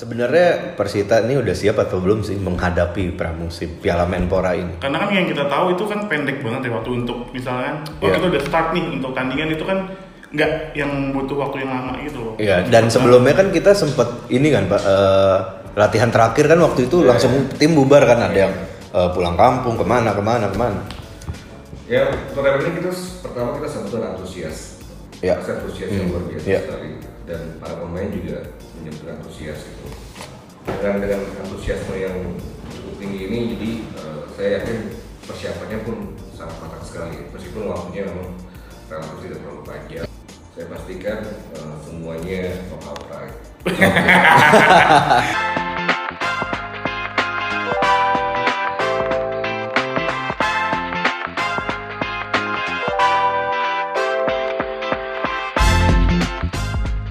sebenarnya 0.00 0.72
Persita 0.72 1.20
ini 1.20 1.36
udah 1.36 1.52
siap 1.52 1.76
atau 1.76 2.00
belum 2.00 2.24
sih 2.24 2.40
menghadapi 2.40 3.12
pramusim 3.12 3.76
Piala 3.76 4.08
Menpora 4.08 4.56
ini? 4.56 4.80
Karena 4.80 4.96
kan 4.96 5.12
yang 5.12 5.28
kita 5.28 5.44
tahu 5.44 5.76
itu 5.76 5.84
kan 5.84 6.08
pendek 6.08 6.40
banget 6.40 6.60
ya 6.64 6.70
waktu 6.72 6.90
untuk 6.96 7.28
misalkan, 7.30 7.84
oh 8.00 8.08
Iya. 8.08 8.16
kita 8.16 8.26
udah 8.32 8.40
start 8.40 8.68
nih 8.72 8.84
untuk 8.96 9.12
tandingan 9.12 9.52
itu 9.52 9.64
kan 9.68 9.78
nggak 10.30 10.50
yang 10.72 10.90
butuh 11.12 11.36
waktu 11.36 11.56
yang 11.60 11.70
lama 11.70 11.92
gitu 12.00 12.18
loh. 12.22 12.34
Iya, 12.40 12.64
dan 12.64 12.88
sebelumnya 12.88 13.34
kan 13.34 13.52
kita 13.52 13.76
sempet 13.76 14.08
ini 14.30 14.48
kan 14.48 14.70
Pak 14.70 14.80
eh, 14.80 15.38
latihan 15.76 16.08
terakhir 16.08 16.48
kan 16.48 16.58
waktu 16.64 16.88
itu 16.88 17.04
langsung 17.04 17.50
tim 17.60 17.76
bubar 17.76 18.08
kan 18.08 18.24
ada 18.24 18.38
yang 18.48 18.54
eh, 18.90 19.08
pulang 19.12 19.36
kampung 19.36 19.76
ke 19.76 19.84
mana 19.84 20.16
ke 20.16 20.22
mana 20.24 20.48
ke 20.48 20.56
mana. 20.56 20.80
Ya, 21.90 22.06
turnamen 22.32 22.62
ini 22.62 22.78
kita 22.78 22.90
pertama 23.20 23.58
kita 23.58 23.68
sebetulnya 23.68 24.14
antusias. 24.14 24.78
Ya. 25.18 25.34
Antusias 25.36 25.90
yang 25.90 26.06
Hmm. 26.08 26.14
luar 26.14 26.24
biasa 26.30 26.46
Ya. 26.46 26.60
sekali 26.62 26.90
dan 27.26 27.40
para 27.58 27.74
pemain 27.76 28.08
juga 28.08 28.38
menyebut 28.80 29.12
antusias 29.12 29.60
itu. 29.68 29.86
Dengan 30.64 31.04
dengan 31.04 31.20
antusiasme 31.44 31.96
yang 32.00 32.16
cukup 32.72 32.94
tinggi 32.96 33.20
ini, 33.28 33.38
jadi 33.56 33.70
eh, 34.00 34.20
saya 34.36 34.48
yakin 34.60 34.78
persiapannya 35.28 35.78
pun 35.84 35.96
sangat 36.32 36.56
matang 36.64 36.84
sekali. 36.84 37.16
Meskipun 37.32 37.68
waktunya 37.68 38.08
memang 38.08 38.32
relatif 38.88 39.18
tidak 39.22 39.38
terlalu 39.44 39.62
panjang. 39.68 40.08
Saya 40.56 40.66
pastikan 40.66 41.18
eh, 41.56 41.74
semuanya 41.84 42.40
top 42.72 42.96
outright. 42.96 43.34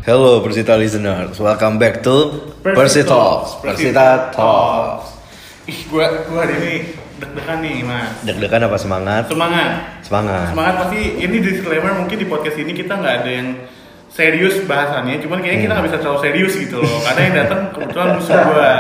Hello 0.10 0.42
Persita 0.42 0.74
listeners, 0.74 1.38
welcome 1.38 1.78
back 1.78 2.02
to 2.02 2.34
Persi 2.66 3.06
Talks, 3.06 3.62
Persita 3.62 4.34
Talks. 4.34 5.22
Ih, 5.70 5.86
gua 5.86 6.26
gua 6.26 6.50
hari 6.50 6.58
ini 6.58 6.76
deg-degan 7.22 7.62
nih, 7.62 7.86
Mas. 7.86 8.26
Deg-degan 8.26 8.66
apa 8.66 8.74
semangat? 8.82 9.30
Semangat. 9.30 10.02
Semangat. 10.02 10.50
Semangat 10.50 10.76
pasti 10.82 11.14
ini 11.22 11.38
disclaimer 11.46 11.94
mungkin 11.94 12.18
di 12.18 12.26
podcast 12.26 12.58
ini 12.58 12.74
kita 12.74 12.98
nggak 12.98 13.16
ada 13.22 13.30
yang 13.30 13.54
serius 14.10 14.66
bahasannya, 14.66 15.22
cuman 15.22 15.38
kayaknya 15.40 15.70
kita 15.70 15.74
nggak 15.78 15.88
bisa 15.88 15.98
terlalu 16.02 16.20
serius 16.26 16.54
gitu 16.58 16.82
loh. 16.82 16.98
Karena 17.06 17.22
yang 17.24 17.36
datang 17.46 17.60
kebetulan 17.72 18.08
musuh 18.18 18.38
gua, 18.42 18.72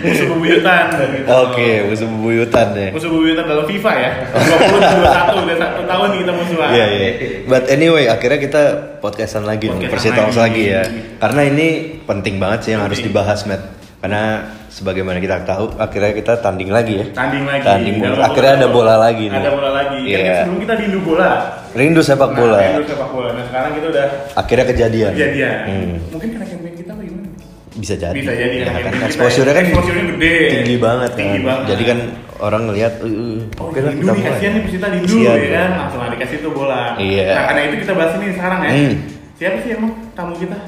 musuh 0.00 0.26
bebuyutan 0.34 0.84
gitu. 0.96 1.26
Oke, 1.28 1.70
musuh 1.86 2.06
bebuyutan 2.08 2.66
ya. 2.74 2.88
Musuh 2.90 3.08
bebuyutan 3.12 3.44
dalam 3.44 3.66
FIFA 3.68 3.92
ya. 3.94 4.10
20 4.32 5.40
21 5.40 5.44
udah 5.46 5.56
satu 5.60 5.80
tahun 5.84 6.06
nih 6.10 6.18
kita 6.24 6.32
musuhan. 6.32 6.70
Iya 6.72 6.86
iya. 6.88 7.10
But 7.44 7.64
anyway, 7.68 8.04
akhirnya 8.08 8.38
kita 8.40 8.62
podcastan 8.98 9.44
lagi 9.44 9.68
nih, 9.68 9.88
Podcastan 9.88 10.16
Talks 10.16 10.36
lagi 10.36 10.64
lagi. 10.66 10.74
ya. 10.74 10.82
Karena 11.20 11.42
ini 11.44 11.68
penting 12.02 12.34
banget 12.40 12.58
sih 12.64 12.70
yang 12.74 12.82
harus 12.82 12.98
Penting. 12.98 13.12
dibahas, 13.12 13.40
Matt. 13.44 13.62
Karena 14.00 14.22
sebagaimana 14.70 15.18
kita 15.18 15.42
tahu, 15.42 15.74
akhirnya 15.76 16.14
kita 16.14 16.32
tanding 16.38 16.70
lagi 16.70 16.94
ya. 16.96 17.06
Tanding 17.12 17.44
lagi. 17.44 17.64
Tanding 17.64 17.96
Dan 17.96 18.08
bola. 18.08 18.24
Akhirnya 18.24 18.52
ada 18.54 18.68
bola 18.68 18.94
lagi 18.96 19.24
nih. 19.26 19.36
Ada 19.36 19.50
bola 19.50 19.70
lagi. 19.72 19.98
Kan 20.00 20.08
Iya. 20.16 20.34
sebelum 20.40 20.58
kita 20.60 20.74
rindu 20.78 20.98
bola. 21.00 21.30
Rindu 21.70 22.00
sepak 22.00 22.30
bola. 22.32 22.56
Nah, 22.56 22.70
rindu 22.72 22.84
sepak 22.86 23.08
bola. 23.10 23.28
Nah, 23.32 23.44
sekarang 23.44 23.70
kita 23.72 23.86
udah 23.88 24.06
Akhirnya 24.34 24.66
kejadian. 24.66 25.10
kejadian. 25.12 25.56
Hmm. 25.64 25.94
Mungkin 26.08 26.28
karena 26.30 26.46
campaign 26.48 26.74
kita 26.76 26.90
apa 26.90 27.02
gimana? 27.02 27.28
Bisa 27.72 27.94
jadi. 27.94 28.16
Bisa 28.16 28.32
jadi 28.32 28.54
Ya, 28.56 28.64
karena 28.66 28.80
kan 28.80 28.92
kita 28.92 29.06
exposure-nya 29.06 29.52
kan 29.52 29.64
exposure-nya 29.64 30.04
gede. 30.08 30.34
tinggi 30.50 30.76
banget 30.76 31.10
Tinggi 31.14 31.38
kan. 31.38 31.46
banget. 31.46 31.64
Jadi 31.68 31.82
kan 31.84 31.98
orang 32.40 32.62
ngelihat 32.66 32.92
uh, 32.98 33.06
uh, 33.06 33.38
Oh, 33.58 33.66
oke 33.68 33.78
lah 33.78 33.92
kita 33.92 34.10
mulai. 34.10 34.26
kasihan 34.26 34.52
nih 34.52 34.62
Persita 34.64 34.86
rindu 34.88 35.06
Kasihan. 35.06 35.36
ya 35.36 35.50
kan, 35.52 35.70
langsung 35.78 36.00
dikasih 36.10 36.38
tuh 36.40 36.52
bola. 36.52 36.82
Iya. 36.96 37.26
Nah, 37.30 37.44
karena 37.46 37.60
itu 37.64 37.76
kita 37.80 37.92
bahas 37.92 38.12
ini 38.16 38.26
sekarang 38.32 38.60
ya. 38.60 38.70
Hmm. 38.72 38.94
Siapa 39.34 39.56
sih 39.60 39.70
emang 39.72 39.90
tamu 40.12 40.34
kita? 40.36 40.58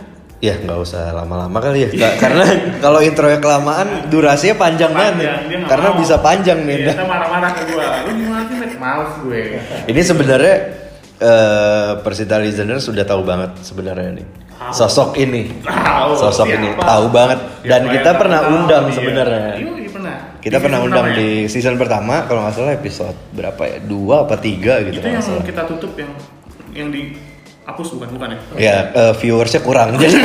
Ya 0.42 0.58
nggak 0.58 0.74
usah 0.76 1.14
lama-lama 1.14 1.54
kali 1.56 1.86
ya, 1.86 1.88
Ka- 1.94 2.18
karena 2.18 2.42
kalau 2.82 2.98
intronya 2.98 3.38
kelamaan 3.38 4.10
durasinya 4.10 4.58
panjang, 4.58 4.90
banget. 4.90 5.22
Panjang, 5.22 5.38
nggak 5.46 5.70
Karena 5.70 5.88
mau. 5.88 5.98
bisa 6.02 6.14
panjang 6.18 6.58
nih. 6.60 6.76
Iya, 6.76 6.92
kita 6.92 7.04
marah-marah 7.06 7.50
ke 7.52 7.62
gua. 7.64 7.86
Lu 8.02 8.10
gimana 8.12 8.42
sih? 8.44 8.56
Males 8.74 9.12
gue. 9.22 9.42
Ini 9.86 10.00
sebenarnya 10.02 10.54
eh, 11.16 11.90
Persita 11.96 12.36
listener 12.36 12.78
sudah 12.78 13.04
tahu 13.04 13.22
banget 13.22 13.54
sebenarnya 13.62 14.10
nih 14.12 14.26
Tahu. 14.52 14.74
sosok 14.74 15.10
ini, 15.16 15.62
Tahu, 15.62 16.10
sosok 16.16 16.46
siapa? 16.48 16.58
ini 16.60 16.68
tahu 16.76 17.04
banget 17.08 17.38
dan 17.62 17.80
Siapa 17.80 17.92
kita 17.92 18.08
yang 18.08 18.18
pernah 18.18 18.40
tahu 18.40 18.50
undang 18.56 18.84
dia? 18.84 18.94
sebenarnya. 18.94 19.46
Iya, 19.52 19.70
iya, 19.72 19.88
pernah. 19.88 20.16
Kita 20.36 20.56
Di 20.58 20.62
pernah 20.66 20.78
undang 20.80 21.06
pertama 21.06 21.20
di 21.22 21.30
ya? 21.38 21.48
season 21.48 21.74
pertama 21.76 22.14
kalau 22.26 22.40
nggak 22.42 22.54
salah 22.56 22.74
episode 22.74 23.14
berapa 23.30 23.62
ya 23.64 23.78
dua 23.80 24.26
apa 24.26 24.34
tiga 24.36 24.82
gitu 24.82 24.98
Itu 24.98 25.06
yang 25.08 25.22
salah. 25.22 25.46
kita 25.46 25.62
tutup 25.64 25.94
yang 25.94 26.10
yang 26.72 26.88
dihapus 27.62 27.88
bukan 27.94 28.08
bukan 28.12 28.28
ya? 28.28 28.38
Ya 28.58 28.76
eh, 28.92 29.12
viewersnya 29.16 29.60
kurang 29.60 29.94
jadi 29.94 30.18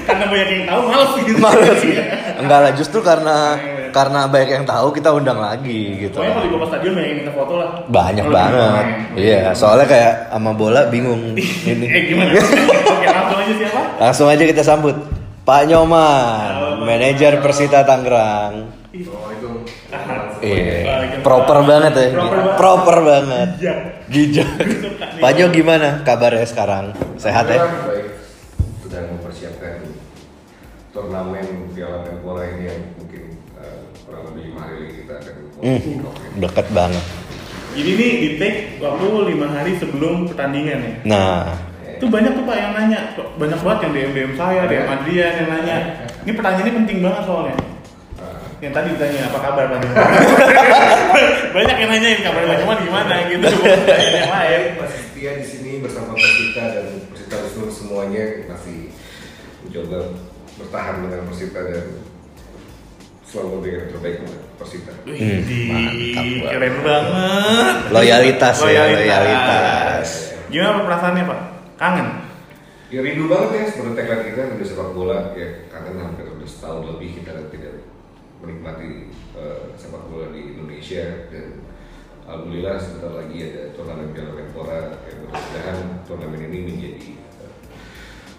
Karena 0.00 0.26
banyak 0.26 0.48
yang 0.50 0.64
tahu 0.66 0.80
males 0.84 1.12
gitu. 1.20 1.38
males. 1.38 1.80
Enggak 2.34 2.58
lah 2.60 2.72
justru 2.74 2.98
karena 2.98 3.54
Iya, 3.54 3.70
iya. 3.70 3.88
karena 3.92 4.20
banyak 4.26 4.50
yang 4.52 4.64
tahu 4.64 4.90
kita 4.90 5.10
undang 5.10 5.38
lagi 5.38 5.82
gitu. 6.00 6.18
Pokoknya 6.18 6.32
kalau 6.32 6.42
di 6.42 6.50
beberapa 6.50 6.66
stadion 6.68 6.92
banyak 6.94 7.06
yang 7.06 7.18
minta 7.20 7.32
foto 7.32 7.52
lah. 7.54 7.68
Banyak 7.86 8.26
banget. 8.26 8.84
pemain. 8.84 9.14
Iya, 9.14 9.42
soalnya 9.52 9.86
kayak 9.86 10.12
sama 10.28 10.50
bola 10.50 10.80
bingung 10.86 11.22
ini. 11.70 11.86
Eh 11.86 12.02
gimana? 12.06 12.30
Oke 12.90 13.06
langsung 13.06 13.38
aja 13.38 13.54
siapa? 13.54 13.80
Langsung 14.00 14.26
aja 14.26 14.42
kita 14.44 14.62
sambut 14.62 14.96
Pak 15.40 15.62
Nyoman, 15.66 16.82
manajer. 16.82 17.38
Persita 17.38 17.82
Tangerang. 17.82 18.66
Assalamualaikum. 18.90 19.62
Iya, 20.42 20.99
proper 21.20 21.58
banget 21.62 21.92
ya. 21.94 22.08
Proper 22.12 22.36
banget. 22.36 22.56
Proper 22.56 22.96
banget. 23.00 23.48
Iya. 23.60 23.74
Gijak. 24.08 24.48
Pak 25.18 25.30
Nyo 25.36 25.46
gimana 25.48 25.88
kabarnya 26.02 26.46
sekarang? 26.46 26.84
Sehat 27.16 27.46
ya? 27.46 27.60
Baik. 27.60 28.06
Sedang 28.82 29.04
mempersiapkan 29.14 29.86
turnamen 30.90 31.46
Piala 31.70 32.02
Menpora 32.02 32.42
ini 32.50 32.64
yang 32.66 32.80
mungkin 32.98 33.22
eh, 33.54 33.78
kurang 34.02 34.22
lebih 34.28 34.42
lima 34.50 34.60
hari 34.64 34.74
lagi 34.82 34.94
kita 35.00 35.14
akan 35.16 35.34
Hmm, 35.60 35.80
deket 36.40 36.66
banget. 36.72 37.04
Jadi 37.70 37.90
nih 37.94 38.10
di 38.16 38.28
take 38.34 38.58
waktu 38.80 39.06
lima 39.30 39.46
hari 39.46 39.76
sebelum 39.76 40.26
pertandingan 40.26 40.78
ya. 40.80 40.92
Nah, 41.06 41.40
Itu 42.00 42.08
banyak 42.08 42.32
tuh 42.32 42.48
pak 42.48 42.56
yang 42.56 42.72
nanya, 42.72 43.12
banyak 43.36 43.60
banget 43.60 43.78
yang 43.84 43.92
DM 43.92 44.12
DM 44.16 44.32
saya, 44.32 44.64
DM 44.64 44.88
Adrian 44.88 45.32
yang 45.36 45.48
nanya. 45.52 45.76
Ini 46.24 46.32
pertanyaannya 46.32 46.74
penting 46.80 46.98
banget 47.04 47.22
soalnya. 47.28 47.56
Yang 48.60 48.72
tadi 48.74 48.88
ditanya 48.92 49.20
apa 49.26 49.38
kabar 49.40 49.64
Pak 49.66 49.80
banyak 51.54 51.76
yang 51.76 51.90
nanyain 51.90 52.20
kabar 52.20 52.42
Pak 52.44 52.56
Nyoman 52.58 52.78
gimana 52.82 53.14
gitu. 53.26 53.46
Yang 53.48 54.30
lain. 54.30 54.62
masih 54.76 55.00
setia 55.02 55.30
di 55.34 55.44
sini 55.44 55.70
bersama 55.80 56.12
Persita 56.12 56.64
dan 56.70 56.86
Persita 57.08 57.36
seluruh 57.48 57.72
semuanya 57.72 58.24
masih 58.46 58.92
mencoba 59.62 59.98
bertahan 60.56 60.94
dengan 61.00 61.20
Persita 61.24 61.60
dan 61.62 61.84
selalu 63.22 63.48
memberikan 63.54 63.78
yang 63.78 63.90
terbaik 63.90 64.16
untuk 64.20 64.40
Persita. 64.56 64.92
Wih, 65.02 65.16
Hmm, 65.16 65.40
di- 65.40 65.66
mantap 65.66 65.94
banget. 65.96 66.50
keren 66.50 66.76
banget. 66.82 67.74
Loyalitas 67.90 68.56
ya, 68.60 68.82
loyalitas. 68.86 70.08
Gimana 70.46 70.84
perasaannya 70.84 71.24
Pak? 71.24 71.40
Kangen? 71.76 72.08
Ya 72.90 73.00
rindu 73.00 73.24
banget 73.24 73.50
ya 73.54 73.64
seperti 73.70 73.92
tagline 73.96 74.24
kita 74.28 74.40
rindu 74.50 74.66
sepak 74.66 74.90
bola 74.90 75.32
ya 75.32 75.48
kangen 75.70 75.96
hampir 75.96 76.28
udah 76.28 76.44
setahun 76.44 76.84
lebih 76.84 77.22
kita 77.22 77.38
tidak 77.48 77.79
menikmati 78.40 79.08
eh, 79.34 79.60
sepak 79.74 80.08
bola 80.08 80.32
di 80.32 80.40
Indonesia 80.50 81.04
dan 81.28 81.60
alhamdulillah 82.24 82.76
sebentar 82.76 83.12
lagi 83.14 83.36
ada 83.44 83.62
turnamen 83.72 84.12
Piala 84.12 84.32
Menpora 84.32 84.80
yang 85.04 85.18
mudah-mudahan 85.22 85.78
turnamen 86.04 86.40
ini 86.48 86.58
menjadi 86.64 87.10
eh, 87.40 87.52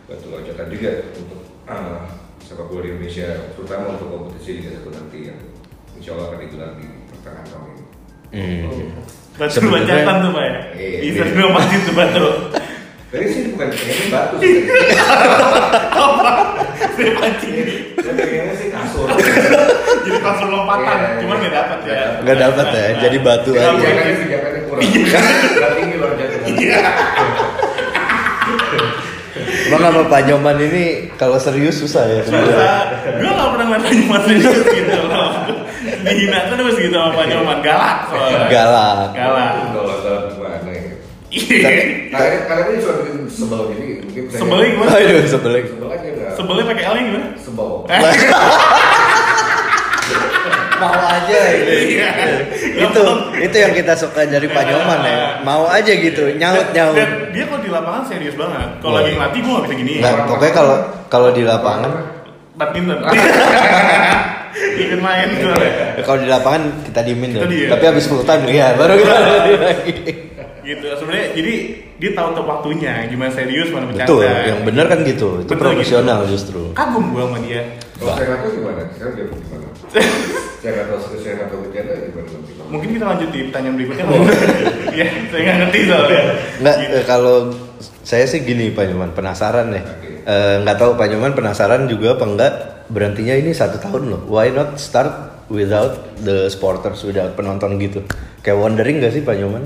batu 0.06 0.26
loncatan 0.28 0.68
juga 0.68 0.92
untuk 1.16 1.40
eh, 1.66 2.02
sepak 2.42 2.66
bola 2.66 2.82
di 2.82 2.90
Indonesia 2.92 3.28
terutama 3.54 3.94
untuk 3.94 4.08
kompetisi 4.10 4.60
Liga 4.60 4.74
1 4.76 4.90
nanti 4.92 5.20
yang 5.30 5.40
insya 5.94 6.12
Allah 6.14 6.26
akan 6.30 6.40
digelar 6.42 6.72
di 6.76 6.86
pertengahan 7.08 7.48
tahun 7.48 7.70
ini. 7.70 7.84
hmm. 8.34 8.90
Batu 9.32 9.54
Sebenarnya- 9.54 10.02
loncatan 10.02 10.16
tuh 10.20 10.32
Pak 10.32 10.44
ya? 10.44 10.60
Iya, 10.76 11.00
Bisa 11.02 11.24
iya. 11.24 11.32
dua 11.32 11.50
mati 11.52 11.76
tuh 11.80 11.94
batu. 11.96 12.26
Tadi 13.12 13.26
sih 13.28 13.44
bukan 13.52 13.68
pengennya 13.70 14.08
batu 14.10 14.36
sih. 14.40 14.56
Saya 16.92 17.12
pancing. 17.16 17.56
Saya 17.96 18.14
pengennya 18.14 18.54
sih 18.56 18.68
kasur. 18.70 19.08
Jadi 20.12 20.20
kasur 20.20 20.48
lompatan, 20.50 20.84
Iya, 20.94 21.08
cuman 21.20 21.36
nggak 21.38 21.54
dapat 21.56 21.80
ya. 21.82 22.00
Nggak 22.20 22.38
dapat 22.38 22.66
ya, 22.70 22.88
jadi 23.00 23.18
batu 23.18 23.52
aja. 23.54 23.72
boleh. 23.72 23.80
Pijakannya 23.80 24.14
pijakannya 24.20 24.62
kurang. 24.62 24.82
Nggak 24.84 25.72
tinggi 25.74 25.96
loncatan. 25.98 26.40
Iya. 26.52 26.80
Emang 29.64 29.82
apa 29.82 30.02
Pak 30.06 30.22
Nyoman 30.28 30.58
ini 30.60 30.84
kalau 31.16 31.40
serius 31.40 31.80
susah 31.80 32.04
ya? 32.04 32.22
Masa, 32.22 32.72
gue 33.00 33.32
gak 33.32 33.50
pernah 33.50 33.66
ngeliat 33.66 33.82
Pak 33.82 33.94
Nyoman 33.96 34.22
serius 34.22 34.60
gitu 34.68 35.00
loh 35.08 35.32
Dihina 36.04 36.40
terus 36.46 36.76
gitu 36.76 36.92
sama 36.92 37.16
Pak 37.16 37.26
Nyoman, 37.26 37.58
galak 37.62 37.98
soalnya 38.06 38.52
Galak. 38.52 39.08
Galak 39.16 39.52
Kalau 39.72 39.96
dalam 39.98 40.24
gimana 40.30 40.70
ya? 40.70 40.84
Iya 41.32 41.70
Karena 42.12 42.38
karena 42.44 42.62
ini 42.68 42.80
sudah 42.84 42.96
bikin 43.00 43.24
sebel 43.26 43.60
mungkin 43.72 44.24
saya- 44.28 44.40
Sebelnya 44.44 44.68
gimana? 44.68 44.90
Aduh, 44.92 45.24
sebelin. 45.26 45.64
Sebel 45.66 45.88
aja 45.90 46.08
nggak? 46.12 46.32
Sebelnya 46.36 46.64
pakai 46.68 46.84
L 46.84 46.96
gimana? 47.00 47.28
Sebel. 47.40 47.70
Mau 50.82 50.98
aja. 50.98 51.40
Iya. 51.62 52.10
itu 52.82 53.04
itu 53.38 53.56
yang 53.62 53.74
kita 53.78 53.94
suka 53.94 54.26
dari 54.26 54.48
Pak 54.50 54.64
Nyoman 54.66 55.00
ya. 55.06 55.18
Mau 55.46 55.70
aja 55.70 55.92
gitu, 55.94 56.34
nyaut 56.42 56.74
nyaut. 56.74 56.98
Dan 56.98 57.30
dia 57.30 57.44
kalau 57.46 57.62
di 57.62 57.70
lapangan 57.70 58.04
serius 58.10 58.34
banget 58.34 58.70
Kalau 58.82 58.94
lagi 58.98 59.14
ngelatih 59.14 59.40
gue 59.46 59.52
gak 59.54 59.64
bisa 59.70 59.76
gini 59.78 59.92
Nggak, 60.02 60.14
pokoknya 60.26 60.54
kalau 60.54 60.76
kalau 61.08 61.30
di 61.30 61.44
lapangan 61.46 61.92
badminton. 62.58 62.98
Ingin 64.52 65.00
main 65.00 65.30
soalnya. 65.40 65.72
Ya, 65.96 66.04
kalau 66.04 66.20
di 66.20 66.28
lapangan 66.28 66.62
kita 66.84 67.00
diemin 67.08 67.30
Kita 67.32 67.48
dong. 67.48 67.72
Tapi 67.72 67.84
habis 67.88 68.06
full 68.12 68.24
time 68.28 68.44
ya 68.52 68.76
baru 68.76 69.00
kita 69.00 69.16
lagi. 69.64 69.94
Gitu. 70.62 70.86
Sebenarnya 70.94 71.28
jadi 71.34 71.54
dia 71.98 72.12
tahu 72.14 72.28
tuh 72.38 72.46
waktunya 72.46 72.94
gimana 73.10 73.32
serius 73.34 73.72
mana 73.74 73.90
bercanda. 73.90 74.06
Betul, 74.12 74.26
yang 74.28 74.62
benar 74.68 74.86
kan 74.92 75.00
gitu. 75.08 75.42
Itu 75.42 75.54
profesional 75.58 76.28
gitu. 76.28 76.38
justru. 76.38 76.62
Kagum 76.78 77.16
gua 77.16 77.32
sama 77.32 77.40
dia. 77.42 77.62
Kalau 77.98 78.14
saya 78.14 78.36
gimana? 78.46 78.82
Saya 78.94 79.10
dia 79.18 79.26
gimana? 79.32 79.68
Saya 80.62 80.72
nggak 80.72 80.88
tahu 80.88 81.00
saya 81.18 81.34
nggak 81.36 81.50
tahu 81.50 81.60
bercanda 81.66 81.94
gimana 82.00 82.28
nanti. 82.30 82.52
Mungkin 82.72 82.90
kita 82.94 83.06
lanjut 83.06 83.30
di 83.30 83.40
pertanyaan 83.50 83.76
berikutnya. 83.76 84.06
Iya, 84.92 85.08
saya 85.32 85.42
nggak 85.42 85.58
ngerti 85.58 85.80
soalnya. 85.88 86.22
Nggak, 86.60 86.76
Gitu. 86.78 86.92
eh, 86.94 87.06
kalau 87.06 87.36
saya 88.02 88.26
sih 88.26 88.40
gini 88.42 88.66
Pak 88.70 88.86
Nyoman, 88.86 89.12
penasaran. 89.12 89.72
Eh, 89.72 90.56
nggak 90.62 90.78
tahu 90.78 90.92
Pak 90.94 91.08
Nyoman 91.08 91.32
penasaran 91.32 91.88
juga 91.88 92.14
apa 92.14 92.26
enggak 92.26 92.54
berhentinya 92.88 93.32
ini 93.34 93.52
satu 93.52 93.80
tahun 93.80 94.04
loh. 94.10 94.22
Why 94.28 94.52
not 94.52 94.76
start 94.76 95.12
without 95.48 95.96
the 96.20 96.48
supporters, 96.48 97.02
without 97.02 97.34
penonton 97.34 97.80
gitu? 97.80 98.04
Kayak 98.42 98.60
wondering 98.60 99.00
nggak 99.00 99.14
sih 99.14 99.24
Pak 99.24 99.36
Nyoman? 99.36 99.64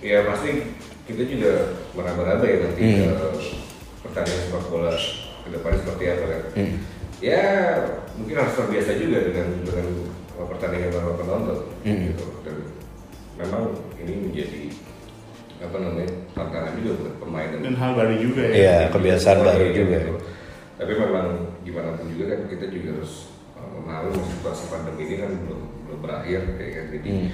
Ya 0.00 0.24
pasti 0.24 0.66
kita 1.06 1.22
juga 1.24 1.52
meraba-raba 1.92 2.42
ya 2.42 2.56
nanti 2.60 2.80
Hmm. 2.80 2.98
ke 3.06 3.26
pertandingan 4.00 4.40
sepak 4.46 4.64
bola 4.66 4.94
ke 5.40 5.48
depan 5.48 5.72
seperti 5.76 6.04
apa 6.08 6.24
kan. 6.26 6.42
Hmm. 6.54 6.74
Ya 7.20 7.42
mungkin 8.20 8.36
harus 8.36 8.54
terbiasa 8.54 8.92
juga 8.94 9.18
dengan 9.24 9.46
dengan 9.64 9.86
pertandingan 10.40 10.90
tanpa 10.90 11.12
penonton 11.16 11.58
Hmm. 11.82 12.00
gitu. 12.08 12.24
Dan 12.44 12.56
memang 13.36 13.62
ini 13.96 14.12
menjadi 14.28 14.62
apa 15.60 15.76
namanya 15.76 16.08
tantangan 16.32 16.72
juga 16.76 16.92
buat 16.96 17.14
pemain 17.20 17.48
Dan 17.52 17.76
hal 17.76 17.90
baru 17.92 18.14
juga 18.16 18.42
ya. 18.48 18.54
Iya, 18.54 18.76
kebiasaan 18.88 19.36
Semuanya 19.36 19.52
baru 19.52 19.64
gitu. 19.66 19.78
juga. 19.78 19.98
Tapi 20.80 20.92
memang 20.96 21.26
gimana 21.60 21.88
pun 21.92 22.06
juga 22.08 22.24
kan 22.30 22.40
kita 22.48 22.66
juga 22.68 22.88
harus 22.96 23.12
uh, 23.52 23.68
memahami 23.76 24.16
situasi 24.16 24.64
pandemi 24.68 25.02
ini 25.04 25.16
kan 25.20 25.30
belum 25.44 25.60
belum 25.84 25.98
berakhir 26.00 26.40
ya 26.56 26.68
kan. 26.72 26.86
Jadi 26.96 27.08
Hmm. 27.12 27.28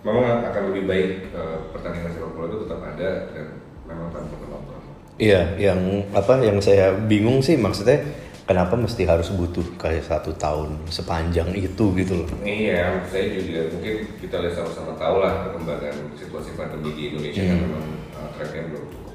memang 0.00 0.24
akan 0.46 0.62
lebih 0.72 0.84
baik 0.86 1.10
uh, 1.36 1.58
pertandingan 1.72 2.12
sepak 2.12 2.32
bola 2.32 2.46
itu 2.48 2.58
tetap 2.64 2.80
ada 2.80 3.10
dan 3.36 3.46
memang 3.84 4.08
tanpa 4.08 4.34
penonton. 4.40 4.80
Iya, 5.16 5.40
yang 5.56 5.80
apa 6.12 6.40
yang 6.40 6.60
saya 6.60 6.92
bingung 6.92 7.40
sih 7.40 7.56
maksudnya 7.56 8.04
kenapa 8.46 8.78
mesti 8.78 9.02
harus 9.02 9.28
butuh 9.28 9.66
kayak 9.74 10.06
satu 10.06 10.30
tahun 10.38 10.78
sepanjang 10.86 11.50
itu 11.52 11.84
gitu 11.98 12.14
loh. 12.22 12.28
Iya, 12.40 13.02
saya 13.10 13.34
juga 13.34 13.74
mungkin 13.74 13.94
kita 14.22 14.36
lihat 14.38 14.54
sama-sama 14.54 14.94
tahu 14.94 15.16
lah 15.18 15.50
perkembangan 15.50 15.94
situasi 16.14 16.54
pandemi 16.54 16.94
di 16.94 17.02
Indonesia 17.10 17.42
kan 17.42 17.58
Hmm. 17.58 17.64
memang 17.66 17.86
uh, 18.14 18.28
trennya 18.38 18.62
belum 18.70 18.84
cukup 18.86 19.14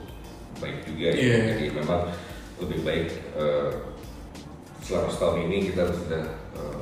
baik 0.59 0.77
juga 0.83 1.07
ya. 1.07 1.13
Iya. 1.15 1.37
Jadi 1.55 1.65
memang 1.71 2.01
lebih 2.59 2.79
baik 2.83 3.07
uh, 3.33 3.69
selama 4.83 5.07
setahun 5.07 5.37
ini 5.47 5.57
kita 5.71 5.83
sudah 5.89 6.23
uh, 6.59 6.79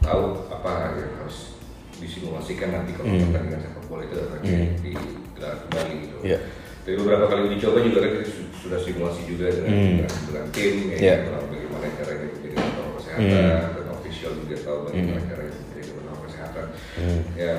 tahu 0.00 0.24
apa 0.48 0.96
yang 0.96 1.12
harus 1.20 1.52
disimulasikan 2.00 2.72
nanti 2.72 2.96
kalau 2.96 3.12
Hmm. 3.12 3.28
pertandingan 3.28 3.60
sepak 3.60 3.84
bola 3.86 4.02
itu 4.02 4.16
akan 4.18 4.38
Hmm. 4.40 4.68
digelar 4.80 5.54
kembali 5.68 5.94
gitu. 6.00 6.16
Iya. 6.24 6.38
Dari 6.84 6.96
beberapa 7.00 7.24
kali 7.28 7.40
uji 7.48 7.56
coba 7.60 7.78
juga 7.80 7.98
kan 8.00 8.10
kita 8.20 8.28
sudah 8.60 8.78
simulasi 8.80 9.20
juga 9.24 9.46
dengan, 9.48 9.68
Hmm. 9.68 9.84
dengan, 10.00 10.08
dengan 10.28 10.44
tim 10.52 10.74
ya, 10.88 10.96
Iya. 10.96 11.16
kan, 11.28 11.44
bagaimana 11.84 12.00
caranya 12.00 12.26
menjadi 12.32 12.56
protokol 12.56 12.92
kesehatan 12.96 13.28
Hmm. 13.28 13.74
dan 13.76 13.86
official 13.92 14.32
juga 14.40 14.56
tahu 14.64 14.78
bagaimana 14.88 15.20
Hmm. 15.20 15.28
caranya 15.28 15.52
menjadi 15.54 15.82
protokol 15.92 16.18
kesehatan. 16.24 16.64
Hmm. 16.96 17.20
Ya 17.36 17.52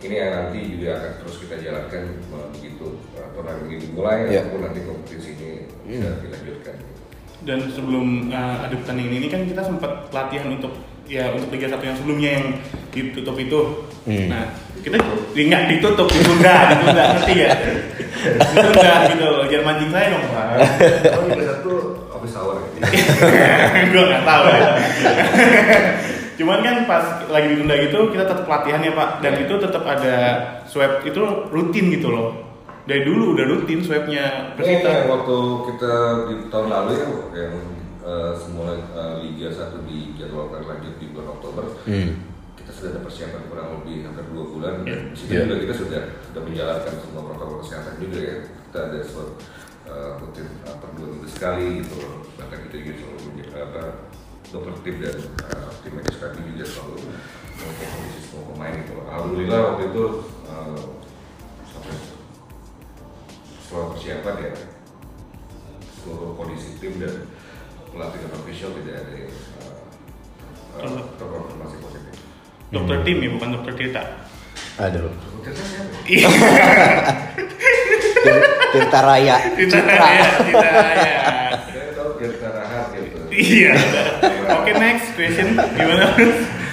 ini 0.00 0.14
yang 0.16 0.32
nanti 0.32 0.60
juga 0.64 0.90
akan 0.96 1.12
terus 1.20 1.36
kita 1.44 1.54
jalankan 1.60 2.02
begitu 2.56 2.86
turnamen 3.34 3.64
ini 3.68 3.76
dimulai 3.82 4.18
Iya. 4.26 4.40
ataupun 4.40 4.60
nanti 4.64 4.80
kompetisi 4.86 5.30
ini 5.36 5.50
bisa 5.84 6.08
Hmm. 6.08 6.20
dilanjutkan. 6.24 6.74
Dan 7.40 7.58
sebelum 7.72 8.06
uh, 8.28 8.56
ada 8.60 8.74
pertandingan 8.76 9.14
ini 9.16 9.26
kan 9.26 9.40
kita 9.48 9.62
sempat 9.64 9.92
latihan 10.12 10.52
untuk 10.52 10.76
ya 11.08 11.32
untuk 11.32 11.48
Liga 11.50 11.66
1 11.66 11.82
yang 11.82 11.96
sebelumnya 11.96 12.30
yang 12.38 12.46
ditutup 12.92 13.34
itu. 13.34 13.60
Hmm. 14.04 14.28
Nah, 14.28 14.44
kita 14.80 14.96
nggak 15.34 15.62
ditutup, 15.72 16.06
ditunda, 16.06 16.54
ditunda, 16.70 17.02
ngerti 17.16 17.34
ya? 17.40 17.50
Ditunda 18.52 18.92
gitu 19.08 19.28
jangan 19.48 19.64
mancing 19.66 19.90
saya 19.90 20.06
dong 20.12 20.24
Pak. 20.28 20.46
Oh, 21.16 21.24
Satu 22.40 22.48
hour 22.48 22.56
ya. 22.56 22.68
gue 23.92 24.02
nggak 24.02 24.24
tahu 24.24 24.44
ya. 24.48 24.68
Cuman 26.40 26.58
kan 26.64 26.76
pas 26.84 27.04
lagi 27.28 27.52
ditunda 27.52 27.76
gitu 27.78 28.08
kita 28.08 28.24
tetap 28.24 28.48
latihan 28.48 28.80
ya 28.80 28.92
Pak 28.92 29.20
dan 29.20 29.32
itu 29.36 29.54
tetap 29.54 29.84
ada 29.84 30.14
swab 30.64 31.04
itu 31.04 31.20
rutin 31.52 31.92
gitu 31.92 32.08
loh. 32.08 32.48
Dari 32.82 33.04
dulu 33.04 33.36
udah 33.36 33.44
rutin 33.46 33.84
swabnya 33.84 34.50
Ini 34.50 34.56
Persita. 34.56 34.88
yang 34.88 35.08
waktu 35.12 35.36
kita 35.68 35.92
di 36.26 36.34
tahun 36.48 36.66
lalu 36.66 36.90
ya 36.96 37.04
yang 37.36 37.54
uh, 38.00 38.32
semula 38.32 38.72
uh, 38.90 39.20
Liga 39.20 39.52
1 39.52 39.84
dijadwalkan 39.84 40.64
lanjut 40.64 40.96
di 40.96 41.12
bulan 41.12 41.28
Oktober 41.30 41.64
Hmm. 41.84 42.24
kita 42.56 42.70
sudah 42.72 42.88
ada 42.92 43.00
persiapan 43.04 43.42
kurang 43.46 43.68
lebih 43.76 44.04
hampir 44.04 44.24
dua 44.32 44.44
bulan 44.46 44.74
Iya. 44.82 44.96
dan 44.96 45.00
di 45.06 45.16
situ 45.16 45.28
Iya. 45.30 45.42
juga 45.44 45.56
kita 45.60 45.74
sudah 45.76 46.00
sudah 46.24 46.42
menjalankan 46.42 46.92
semua 46.98 47.22
protokol 47.22 47.56
kesehatan 47.60 47.94
juga 48.00 48.18
ya 48.18 48.34
kita 48.48 48.78
ada 48.80 48.98
swab 49.04 49.28
uh, 49.90 50.10
rutin 50.22 50.46
uh, 50.64 50.76
per 50.78 50.88
dua 50.94 51.06
minggu 51.10 51.28
sekali 51.28 51.82
gitu 51.82 51.98
bahkan 52.38 52.58
kita 52.70 52.74
juga 52.80 52.92
selalu 53.02 53.18
menja- 53.28 53.52
apa 53.58 53.82
dokter 54.50 54.74
tim 54.86 54.96
dan 55.02 55.16
uh, 55.50 55.70
tim 55.82 55.92
medis 55.98 56.16
kami 56.22 56.40
juga 56.54 56.64
selalu 56.64 56.96
mengecek 57.58 57.88
kondisi 57.92 58.20
semua 58.24 58.44
pemain 58.54 58.74
gitu 58.78 58.94
alhamdulillah 59.04 59.60
waktu 59.60 59.82
itu 59.90 60.04
uh, 60.48 60.82
sampai 61.66 61.94
setelah 63.60 63.86
persiapan 63.94 64.34
ya 64.40 64.52
seluruh 66.00 66.32
kondisi 66.38 66.80
tim 66.80 66.96
dan 66.96 67.28
pelatih 67.90 68.18
dan 68.24 68.32
official 68.38 68.70
tidak 68.80 68.94
ada 69.04 69.12
yang 69.12 69.32
uh, 70.78 70.86
uh, 70.86 71.04
terkonfirmasi 71.18 71.76
positif. 71.82 72.14
Dokter 72.70 73.02
tim 73.02 73.18
ya 73.18 73.28
bukan 73.34 73.48
dokter 73.58 73.72
Tirta. 73.74 74.02
Aduh. 74.78 75.10
Kita 75.42 75.60
siapa? 75.60 75.92
Tirta 78.70 78.98
Raya. 79.02 79.36
Tirta 79.52 79.76
Citra. 79.76 80.06
ya, 80.08 80.24
Tirta 80.38 80.68
ya. 80.70 81.18
Saya 81.60 81.90
tahu 81.92 82.10
Rahat 82.20 82.86
gitu. 82.94 83.18
Iya. 83.30 83.72
Oke 84.56 84.72
next 84.74 85.06
question 85.14 85.48
gimana? 85.54 86.06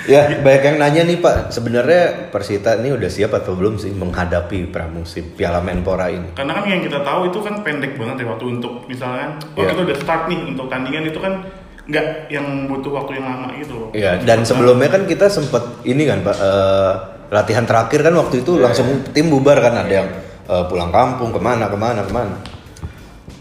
Ya, 0.07 0.23
banyak 0.39 0.63
yang 0.63 0.77
nanya 0.79 1.01
nih 1.03 1.19
Pak, 1.19 1.51
sebenarnya 1.51 2.31
Persita 2.31 2.79
ini 2.79 2.95
udah 2.95 3.11
siap 3.11 3.35
atau 3.35 3.59
belum 3.59 3.75
sih 3.75 3.91
menghadapi 3.91 4.71
pramusim 4.71 5.35
Piala 5.35 5.59
Menpora 5.59 6.07
ini? 6.07 6.31
Karena 6.31 6.55
kan 6.55 6.63
yang 6.63 6.79
kita 6.79 7.03
tahu 7.03 7.27
itu 7.27 7.43
kan 7.43 7.59
pendek 7.59 7.99
banget 7.99 8.23
ya 8.23 8.31
waktu 8.31 8.45
untuk 8.55 8.87
misalkan, 8.87 9.35
oh 9.35 9.59
Iya. 9.59 9.75
kita 9.75 9.81
udah 9.83 9.97
start 9.99 10.23
nih 10.31 10.39
untuk 10.47 10.71
tandingan 10.71 11.11
itu 11.11 11.19
kan 11.19 11.43
nggak 11.87 12.07
yang 12.31 12.47
butuh 12.67 12.91
waktu 12.95 13.19
yang 13.19 13.25
lama 13.27 13.47
gitu 13.59 13.73
loh. 13.75 13.89
Ya, 13.91 14.15
dan 14.15 14.47
sebelumnya 14.47 14.87
kan 14.87 15.03
kita 15.03 15.27
sempet 15.27 15.59
ini 15.83 16.07
kan 16.07 16.23
Pak, 16.23 16.35
eh, 16.39 16.91
latihan 17.27 17.67
terakhir 17.67 17.99
kan 17.99 18.15
waktu 18.15 18.47
itu 18.47 18.55
Iya. 18.55 18.63
langsung 18.63 18.87
tim 19.11 19.27
bubar 19.27 19.59
kan 19.59 19.75
ada 19.75 19.91
yang 19.91 20.07
eh, 20.47 20.63
pulang 20.67 20.89
kampung 20.89 21.29
ke 21.29 21.39
mana 21.39 21.67
ke 21.67 21.77
mana 21.77 22.01
ke 22.03 22.11
mana. 22.11 22.37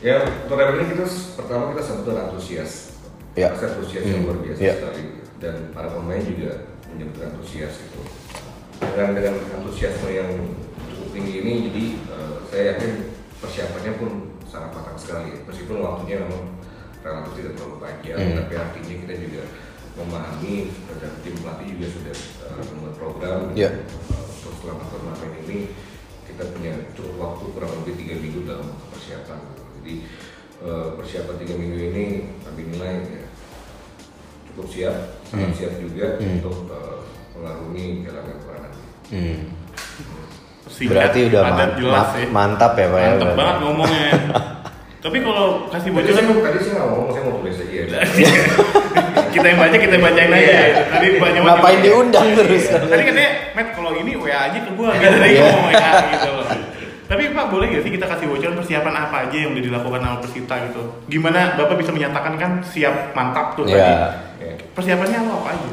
Ya, 0.03 0.23
turnamen 0.47 0.83
ini 0.83 0.95
kita 0.95 1.07
pertama 1.35 1.73
kita 1.73 1.83
sebetulnya 1.83 2.31
antusias. 2.31 2.95
Ya. 3.35 3.51
Antusias 3.53 4.05
yang 4.05 4.23
Hmm. 4.23 4.27
luar 4.29 4.39
biasa 4.45 4.61
Ya. 4.61 4.75
sekali 4.79 5.03
dan 5.39 5.55
para 5.73 5.89
pemain 5.91 6.23
juga 6.23 6.53
menyebut 6.89 7.21
antusias 7.23 7.75
gitu. 7.81 8.01
Dengan 8.77 9.17
dengan 9.17 9.35
antusiasme 9.57 10.09
yang 10.09 10.31
cukup 10.93 11.09
tinggi 11.13 11.35
ini, 11.43 11.53
jadi 11.71 11.85
eh, 12.13 12.35
saya 12.49 12.63
yakin 12.75 12.93
persiapannya 13.37 13.93
pun 13.97 14.11
sangat 14.47 14.71
matang 14.73 14.99
sekali. 15.01 15.33
Meskipun 15.45 15.81
waktunya 15.81 16.23
memang 16.23 16.45
relatif 17.01 17.33
tidak 17.37 17.53
terlalu 17.57 17.77
panjang, 17.81 18.19
Hmm. 18.21 18.37
tapi 18.41 18.55
artinya 18.57 18.95
kita 19.07 19.15
juga 19.17 19.43
memahami 19.97 20.55
dan 21.01 21.13
tim 21.25 21.35
pelatih 21.41 21.67
juga 21.73 21.87
sudah 21.89 22.17
eh, 22.47 22.65
membuat 22.71 22.95
program 22.95 23.39
Ya. 23.57 23.73
Eh, 23.73 23.81
untuk 24.13 24.55
selama 24.61 24.85
turnamen 24.93 25.31
ini 25.49 25.59
kita 26.37 26.53
punya 26.53 26.73
cukup 26.93 27.15
waktu 27.17 27.45
kurang 27.51 27.73
lebih 27.81 27.95
tiga 27.97 28.15
minggu 28.15 28.45
dalam 28.45 28.69
persiapan. 28.93 29.41
Jadi 29.81 29.95
eh, 30.59 30.89
persiapan 30.93 31.35
tiga 31.41 31.55
minggu 31.57 31.79
ini 31.83 32.05
kami 32.41 32.61
nilai 32.69 32.93
ya, 33.03 33.25
cukup 34.47 34.67
siap, 34.69 34.97
sangat 35.25 35.49
Hmm. 35.49 35.57
siap 35.57 35.73
juga 35.79 36.07
Hmm. 36.17 36.37
untuk 36.37 36.57
eh, 36.69 36.97
mengarungi 37.33 37.85
Menpora 38.05 38.59
nanti. 38.59 38.81
Hmm. 39.11 39.39
Singkat, 40.67 40.93
Berarti 40.93 41.21
udah 41.31 41.43
man- 41.47 41.77
jelas 41.79 42.05
ma- 42.07 42.19
ya. 42.19 42.27
mantap 42.29 42.73
ya 42.75 42.87
Pak 42.87 42.99
ya. 42.99 43.07
Mantep 43.07 43.23
berarti. 43.23 43.39
banget 43.39 43.57
ngomongnya. 43.63 44.09
Tapi 45.07 45.17
kalau 45.23 45.47
kasih 45.71 45.79
Tadi 45.85 45.95
bocoran 45.95 46.19
saya, 46.19 46.43
tadi 46.43 46.59
saya 46.59 46.73
nggak 46.75 46.89
ngomong, 46.91 47.09
saya 47.09 47.23
mau 47.23 47.35
tulis 47.39 47.57
aja. 47.57 47.77
ya. 47.79 48.01
kita 49.37 49.47
yang 49.47 49.59
baca 49.61 49.77
kita 49.79 49.97
bacain 49.97 50.33
aja. 50.33 50.43
Iya. 50.43 50.63
Tadi 50.91 51.07
banyak 51.17 51.43
Ngapain 51.47 51.79
diundang 51.81 52.29
terus? 52.35 52.65
Tadi 52.67 53.03
katanya, 53.05 53.29
Matt 53.55 53.69
kalau 53.73 53.86
WA 54.37 54.53
aja 54.53 54.59
ke 54.61 54.71
gua 54.77 54.93
gitu 54.93 55.17
tadi 55.17 55.33
Iya. 55.33 55.43
ngomong 55.49 55.65
WA 55.73 55.91
gitu 56.13 56.31
loh. 56.31 56.47
Tapi 57.07 57.23
Pak 57.31 57.47
boleh 57.49 57.67
gak 57.71 57.83
sih 57.87 57.93
kita 57.95 58.03
kasih 58.05 58.27
bocoran 58.27 58.59
persiapan 58.59 58.95
apa 58.99 59.17
aja 59.25 59.37
yang 59.39 59.55
udah 59.55 59.65
dilakukan 59.65 60.01
sama 60.03 60.17
Persita 60.21 60.55
gitu? 60.69 60.83
Gimana 61.07 61.55
Bapak 61.55 61.79
bisa 61.79 61.95
menyatakan 61.95 62.35
kan 62.35 62.53
siap 62.61 63.15
mantap 63.15 63.55
tuh 63.55 63.63
tadi? 63.65 63.79
Ya. 63.79 64.11
Ya. 64.43 64.53
Persiapannya 64.75 65.19
apa, 65.23 65.33
apa 65.39 65.49
aja? 65.55 65.71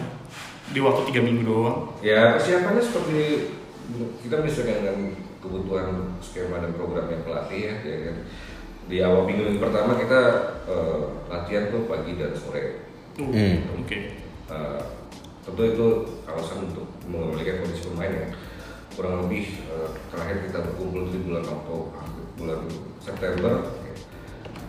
Di 0.69 0.79
waktu 0.79 1.01
tiga 1.11 1.21
minggu 1.25 1.43
doang. 1.43 1.89
Ya 1.99 2.37
persiapannya 2.37 2.79
seperti 2.79 3.49
kita 4.23 4.35
menyesuaikan 4.39 4.77
dengan 4.79 4.97
kebutuhan 5.43 5.87
skema 6.23 6.63
dan 6.63 6.71
programnya 6.71 7.19
pelatih 7.25 7.59
ya, 7.67 7.75
ya 7.83 7.97
kan. 8.07 8.15
Di 8.87 8.97
awal 9.01 9.25
minggu, 9.25 9.41
minggu 9.49 9.59
pertama 9.59 9.97
kita 9.97 10.19
eh, 10.63 10.99
latihan 11.27 11.67
tuh 11.67 11.83
pagi 11.85 12.15
dan 12.15 12.31
sore 12.31 12.85
Uh, 13.13 13.29
Hmm. 13.29 13.61
Oke. 13.77 14.09
Eh, 14.49 14.81
tentu 15.45 15.61
itu 15.61 15.87
alasan 16.25 16.65
untuk 16.65 16.89
memulihkan 17.05 17.61
kondisi 17.61 17.85
pemain 17.85 18.09
ya 18.09 18.25
kurang 18.93 19.25
lebih 19.25 19.45
eh, 19.65 19.89
terakhir 20.09 20.37
kita 20.45 20.57
berkumpul 20.61 21.09
di 21.09 21.19
bulan 21.21 21.43
Oktober 21.43 22.01
bulan 22.33 22.59
September 22.97 23.53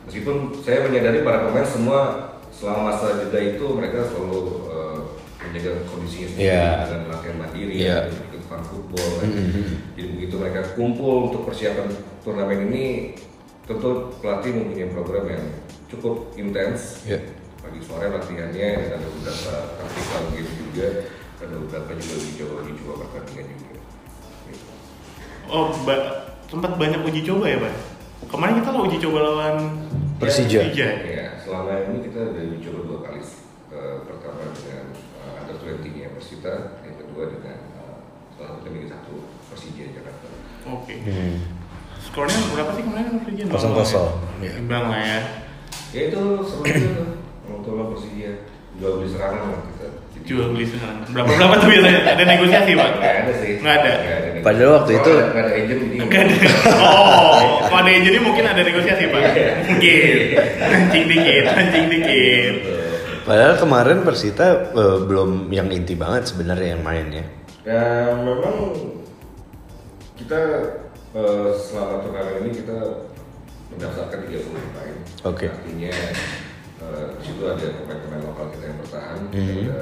meskipun 0.04 0.36
saya 0.60 0.84
menyadari 0.84 1.20
para 1.20 1.44
pemain 1.44 1.64
semua 1.64 2.00
selama 2.48 2.92
masa 2.92 3.20
jeda 3.20 3.40
itu 3.40 3.64
mereka 3.72 4.04
selalu 4.06 4.40
eh, 4.68 4.98
menjaga 5.44 5.70
kondisinya 5.86 6.28
sendiri 6.30 6.48
Iya. 6.48 6.68
dengan 6.88 7.08
latihan 7.10 7.36
mandiri 7.36 7.72
Iya. 7.76 7.96
ya, 8.08 8.16
ikut 8.28 8.42
fun 8.44 8.62
football 8.64 9.08
kan. 9.20 9.28
Mhm. 9.28 9.64
jadi 9.92 10.08
begitu 10.10 10.34
mereka 10.36 10.60
kumpul 10.72 11.14
untuk 11.28 11.42
persiapan 11.44 11.88
turnamen 12.20 12.60
ini 12.72 12.84
tentu 13.64 14.12
pelatih 14.20 14.52
mempunyai 14.52 14.88
program 14.88 15.24
yang 15.28 15.44
cukup 15.88 16.32
intens 16.34 17.04
Iya. 17.04 17.20
pagi 17.60 17.80
sore 17.80 18.08
latihannya 18.08 18.68
dan 18.78 19.00
ada 19.00 19.08
beberapa 19.10 19.52
taktikal 19.78 20.22
game 20.32 20.52
juga 20.54 20.88
ada 21.40 21.54
beberapa 21.60 21.90
juga 21.94 22.14
uji 22.14 22.32
coba 22.38 22.54
uji 22.62 22.72
coba 22.78 22.94
pertandingan 23.04 23.46
juga. 23.56 23.73
Oh, 25.46 25.70
ba- 25.84 26.32
sempat 26.46 26.76
banyak 26.76 27.00
uji 27.02 27.20
coba 27.24 27.44
ya, 27.46 27.58
Pak? 27.58 27.74
Kemarin 28.26 28.54
kita 28.62 28.68
lo 28.70 28.80
uji 28.84 28.98
coba 28.98 29.18
lawan 29.20 29.56
Persija. 30.16 30.60
ya 31.04 31.36
selama 31.36 31.84
ini 31.84 32.06
kita 32.06 32.32
udah 32.32 32.42
uji 32.46 32.58
coba 32.62 32.78
dua 32.82 32.98
kali 33.02 33.20
Eh, 33.74 33.96
pertama 34.06 34.54
dengan 34.54 34.86
uh, 35.18 35.40
under 35.42 35.58
20 35.58 35.98
nya 35.98 36.06
Persita 36.14 36.78
yang 36.86 36.94
kedua 36.94 37.26
dengan 37.26 37.58
uh, 37.74 37.98
salah 38.32 38.54
satu 38.54 38.70
Liga 38.70 38.86
satu 38.94 39.26
Persija 39.50 39.90
Jakarta 39.90 40.30
Oke. 40.70 40.94
Hmm. 41.02 41.42
Skornya 41.98 42.38
berapa 42.54 42.70
sih 42.72 42.84
kemarin 42.86 43.18
Persija? 43.18 43.42
Kosong 43.50 43.74
kosong. 43.74 44.08
Ya? 44.38 44.46
Iya. 44.46 44.50
Imbang 44.62 44.84
lah 44.88 45.02
ya. 45.02 45.20
ya 45.90 46.00
itu 46.06 46.20
tuh 46.38 46.62
untuk 47.50 47.72
lawan 47.74 47.88
Persija 47.98 48.30
jual 48.78 48.92
beli 49.02 49.08
serangan 49.10 49.42
lah 49.50 49.60
kita 49.66 49.86
Jual 50.24 50.56
beli 50.56 50.64
sekarang. 50.64 51.04
Berapa 51.12 51.30
berapa 51.36 51.54
tuh 51.60 51.68
biasanya? 51.68 52.00
Ada 52.16 52.24
negosiasi, 52.24 52.70
Pak? 52.72 52.88
Nggak 52.96 53.14
ada 53.20 53.32
sih 53.36 53.50
Nggak 53.60 53.74
ada. 53.76 53.92
Nggak 53.92 54.16
ada 54.16 54.40
Padahal 54.40 54.70
waktu 54.80 54.92
itu- 54.96 55.18
nggak 55.20 55.44
ada 55.44 55.52
agent 55.52 55.80
jadi 55.84 55.96
Nggak 56.00 56.20
ada. 56.24 56.34
Oh, 56.64 57.40
kalau 57.64 57.78
ada 57.80 57.90
jadi 57.92 58.18
mungkin 58.18 58.44
ada 58.44 58.60
negosiasi, 58.60 59.04
Pak. 59.08 59.20
Mungkin. 59.68 60.08
Anjing 60.64 61.04
dikit, 61.06 61.44
anjing 61.52 61.86
dikit. 61.88 62.54
Padahal 63.24 63.54
kemarin 63.56 63.98
Persita 64.00 64.46
eh, 64.72 64.98
belum 65.02 65.48
yang 65.48 65.68
inti 65.68 65.92
banget 65.92 66.28
sebenarnya 66.28 66.76
yang 66.76 66.82
main 66.82 67.06
ya. 67.08 67.24
Ya 67.64 67.84
memang 68.16 68.56
kita 70.16 70.40
eh, 71.12 71.50
selama 71.58 72.00
turnamen 72.00 72.44
ini 72.44 72.50
kita 72.52 72.76
mendaftarkan 73.72 74.18
30 74.24 74.40
pemain. 74.44 74.94
Oke. 75.24 75.48
Artinya 75.48 75.92
eh, 76.86 77.06
di 77.14 77.22
situ 77.24 77.42
ada 77.44 77.66
pemain-pemain 77.74 78.22
lokal 78.24 78.46
kita 78.50 78.64
yang 78.66 78.78
bertahan, 78.78 79.18
Mhm. 79.28 79.56
ada 79.64 79.78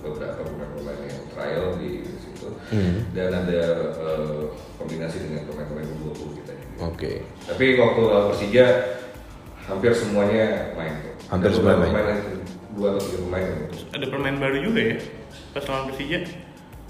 beberapa 0.00 0.40
pemain-pemain 0.42 1.00
yang 1.02 1.20
trial 1.30 1.66
di 1.76 1.90
situ, 2.16 2.48
Mhm. 2.70 2.96
dan 3.12 3.30
ada 3.36 3.60
eh, 3.96 4.42
kombinasi 4.76 5.16
dengan 5.22 5.42
pemain-pemain 5.44 5.86
U20 5.92 6.28
kita 6.36 6.52
juga. 6.52 6.74
Oke. 6.86 7.12
Tapi 7.44 7.64
waktu 7.76 8.00
lawan 8.02 8.26
Persija 8.30 8.66
hampir 9.66 9.92
semuanya 9.92 10.46
main. 10.74 10.94
tuh. 11.00 11.12
Hampir 11.26 11.50
semua 11.50 11.74
main. 11.74 11.90
pemain 11.90 12.06
yang 12.08 12.20
dua 12.72 12.88
atau 12.92 13.02
tiga 13.02 13.18
pemain 13.20 13.46
Ada 13.90 14.06
pemain 14.06 14.36
baru 14.36 14.56
juga 14.62 14.80
ya? 14.84 14.96
Pas 15.52 15.64
lawan 15.64 15.84
Persija. 15.90 16.18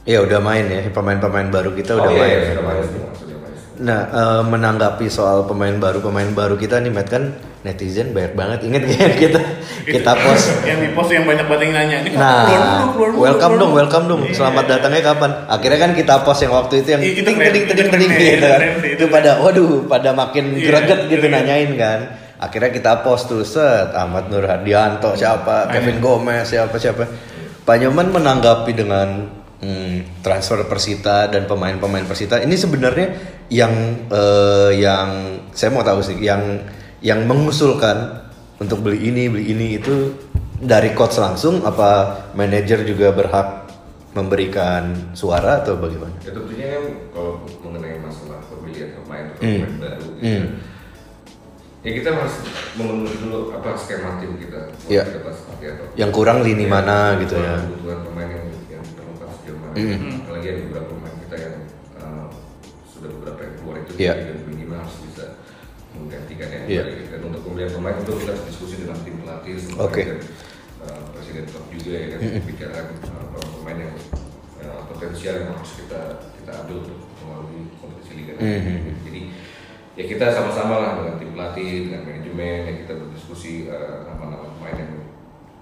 Ya 0.05 0.19
udah 0.23 0.39
main 0.39 0.67
ya, 0.67 0.87
pemain-pemain 0.89 1.49
baru 1.49 1.71
kita 1.73 1.95
udah 1.95 2.07
oh, 2.07 2.15
iya, 2.15 2.21
main. 2.21 2.31
iya, 2.31 2.39
ya. 2.39 2.49
sudah 2.53 2.65
main 2.65 2.83
semua, 2.85 3.11
sudah 3.13 3.37
main 3.37 3.55
semua. 3.57 3.77
Nah, 3.83 4.01
eh, 4.07 4.43
menanggapi 4.45 5.07
soal 5.09 5.39
pemain 5.45 5.75
baru 5.77 5.99
pemain 5.99 6.31
baru 6.31 6.55
kita 6.55 6.79
nih, 6.79 6.93
Matt 6.93 7.11
kan 7.11 7.35
netizen 7.67 8.15
banyak 8.15 8.33
banget. 8.33 8.59
Ingat 8.63 8.83
gak 8.87 9.13
kita 9.19 9.41
kita 9.85 10.13
post. 10.15 10.47
yang 10.69 10.79
di 10.79 10.89
post 10.91 11.11
yang 11.11 11.27
banyak 11.27 11.45
banget 11.45 11.63
yang 11.67 11.75
nanya. 11.75 11.97
Ini 12.01 12.09
Nah, 12.15 12.47
keluar 12.47 12.47
dulu, 12.47 12.87
keluar 12.95 13.09
dulu, 13.11 13.19
welcome 13.21 13.43
keluar 13.51 13.59
dong, 13.59 13.71
dulu. 13.71 13.79
welcome 13.79 14.05
dong. 14.07 14.21
Iya. 14.23 14.35
Selamat 14.35 14.65
datangnya 14.67 15.03
kapan? 15.05 15.31
Akhirnya 15.47 15.79
kan 15.81 15.91
kita 15.93 16.15
post 16.23 16.41
yang 16.41 16.55
waktu 16.55 16.75
itu 16.81 16.89
yang 16.89 17.03
Itu 17.03 17.21
ting 17.21 17.37
ting 17.37 17.65
ting 17.67 17.89
ting 17.91 18.01
itu 18.07 18.25
gitu 18.33 18.47
kan. 18.47 18.61
itu 18.81 19.05
pada 19.09 19.31
waduh, 19.39 19.85
pada 19.85 20.11
makin 20.13 20.45
Iya, 20.53 20.65
greget 20.65 21.01
gitu 21.09 21.27
iya. 21.27 21.35
nanyain 21.35 21.71
kan. 21.75 22.01
Akhirnya 22.37 22.69
kita 22.69 22.93
post 23.01 23.27
tuh 23.27 23.43
set 23.43 23.91
Ahmad 23.93 24.29
Nur 24.29 24.45
Hadianto 24.45 25.13
siapa, 25.13 25.67
Kevin 25.69 25.99
Gomez 25.99 26.47
siapa 26.47 26.77
siapa. 26.77 27.03
Pak 27.65 27.77
Nyoman 27.81 28.13
menanggapi 28.13 28.71
dengan 28.71 29.09
hmm, 29.59 30.21
transfer 30.21 30.63
Persita 30.65 31.27
dan 31.27 31.45
pemain-pemain 31.45 32.05
Persita 32.05 32.39
ini 32.39 32.55
sebenarnya 32.55 33.09
yang 33.49 33.73
eh, 34.07 34.71
yang 34.77 35.09
saya 35.51 35.73
mau 35.73 35.81
tahu 35.81 35.99
sih 35.99 36.21
yang 36.21 36.61
yang 37.01 37.25
mengusulkan 37.25 38.25
untuk 38.57 38.81
beli 38.81 39.09
ini 39.09 39.29
beli 39.29 39.53
ini 39.53 39.67
itu 39.77 40.17
dari 40.57 40.97
coach 40.97 41.21
langsung 41.21 41.61
apa 41.63 42.17
manajer 42.33 42.81
juga 42.83 43.13
berhak 43.13 43.69
memberikan 44.17 45.13
suara 45.13 45.61
atau 45.61 45.77
bagaimana? 45.77 46.17
Ya 46.25 46.33
tentunya 46.33 46.67
kan 46.73 46.85
kalau 47.13 47.33
mengenai 47.61 48.01
masalah 48.01 48.41
pemilihan 48.49 48.97
pemain 48.97 49.29
atau 49.29 49.45
Hmm. 49.45 49.61
pemain 49.61 49.77
baru 49.77 50.07
gitu, 50.17 50.25
Hmm. 50.25 50.47
ya 51.85 51.91
kita 51.93 52.09
harus 52.17 52.35
memenuhi 52.75 53.17
dulu 53.21 53.39
apa 53.53 53.77
skema 53.77 54.17
tim 54.17 54.41
kita. 54.41 54.73
Mau 54.73 54.89
Iya. 54.89 55.05
kita 55.05 55.21
bahas 55.21 55.37
seperti 55.37 55.65
apa. 55.69 55.83
Yang 56.01 56.11
kurang 56.17 56.39
lini 56.41 56.65
Ya, 56.65 56.73
mana 56.73 56.97
gitu 57.21 57.37
ya. 57.37 57.55
Kebutuhan 57.61 58.01
pemain 58.09 58.29
yang 58.33 58.45
yang 58.73 58.83
diperlukan 58.83 59.29
sejauh 59.37 59.59
mana. 59.61 59.75
Hmm. 59.77 60.01
Apalagi 60.25 60.47
ada 60.49 60.61
beberapa 60.65 60.89
pemain 60.97 61.17
kita 61.29 61.37
yang 61.37 61.55
uh, 62.01 62.27
sudah 62.89 63.11
beberapa 63.13 63.41
yang 63.45 63.55
keluar 63.61 63.77
itu 63.85 63.91
Iya. 64.01 64.13
dan 64.17 64.37
yang 66.39 66.51
Iya. 66.67 66.83
baik. 66.85 67.07
Dan 67.11 67.21
untuk 67.27 67.41
pemilihan 67.45 67.73
pemain 67.73 67.97
itu 67.97 68.13
kita 68.21 68.33
diskusi 68.45 68.75
dengan 68.85 68.99
tim 69.03 69.17
pelatih 69.21 69.55
semua 69.57 69.87
Oke. 69.87 70.03
dan 70.05 70.19
uh, 70.85 71.01
presiden 71.13 71.45
klub 71.49 71.65
juga 71.69 71.93
ya 71.95 72.07
kan 72.15 72.19
Mm-mm. 72.21 72.43
bicarakan 72.45 72.87
uh, 73.09 73.49
pemain 73.61 73.79
yang 73.81 73.95
uh, 74.63 74.81
potensial 74.87 75.35
yang 75.37 75.49
harus 75.53 75.71
kita 75.79 76.01
kita 76.37 76.51
ambil 76.63 76.77
untuk 76.85 76.99
melalui 77.23 77.61
kompetisi 77.77 78.13
liga. 78.17 78.33
Mhm. 78.39 78.77
Jadi 79.03 79.21
ya 79.97 80.05
kita 80.07 80.27
sama-sama 80.29 80.75
lah 80.77 80.91
dengan 81.01 81.15
tim 81.17 81.31
pelatih, 81.33 81.73
dengan 81.89 82.01
manajemen 82.05 82.61
yang 82.69 82.77
kita 82.85 82.93
berdiskusi 82.95 83.53
uh, 83.67 84.05
nama-nama 84.05 84.47
pemain 84.55 84.77
yang 84.77 84.93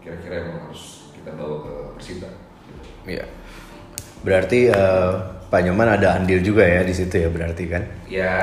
kira-kira 0.02 0.34
yang 0.42 0.60
harus 0.60 1.08
kita 1.16 1.32
bawa 1.32 1.56
ke 1.64 1.72
Persita. 1.96 2.28
gitu. 2.68 2.82
Iya. 3.08 3.24
Berarti 4.20 4.60
eh, 4.68 5.12
Pak 5.54 5.62
Nyoman 5.62 5.86
ada 5.86 6.18
andil 6.18 6.42
juga 6.42 6.66
ya 6.66 6.82
di 6.82 6.90
situ 6.90 7.14
ya 7.14 7.30
berarti 7.30 7.70
kan? 7.70 7.86
Ya 8.10 8.34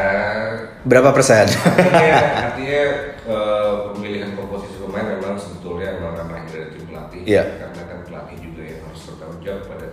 Berapa 0.88 1.12
persen? 1.12 1.44
artinya, 1.44 2.15
artinya 2.48 2.84
eh, 3.27 3.72
pemilihan 3.91 4.32
komposisi 4.32 4.80
pemain 4.80 5.12
memang 5.12 5.36
sebetulnya 5.36 6.00
memang 6.00 6.15
ranah 6.15 6.48
dari 6.48 6.72
tim 6.72 6.88
pelatih 6.88 7.22
Iya. 7.27 7.44
karena 7.60 7.82
kan 7.84 8.00
pelatih 8.08 8.38
juga 8.39 8.63
yang 8.63 8.80
harus 8.88 9.01
bertanggung 9.12 9.41
jawab 9.44 9.63
pada 9.68 9.88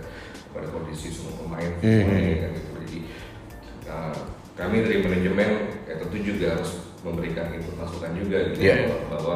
pada 0.55 0.67
kondisi 0.71 1.11
semua 1.11 1.35
pemain 1.43 1.71
Mhm. 1.83 1.91
semuanya, 2.07 2.35
kan 2.39 2.49
gitu. 2.55 2.69
jadi 2.79 2.97
eh, 3.91 4.17
kami 4.55 4.75
dari 4.87 4.97
manajemen 5.03 5.49
ya 5.91 5.93
tentu 5.99 6.17
juga 6.23 6.47
harus 6.55 6.71
memberikan 7.03 7.51
input 7.51 7.75
masukan 7.75 8.11
juga 8.15 8.37
gitu 8.47 8.59
Iya. 8.63 8.75
bahwa, 8.87 8.95
bahwa 9.11 9.35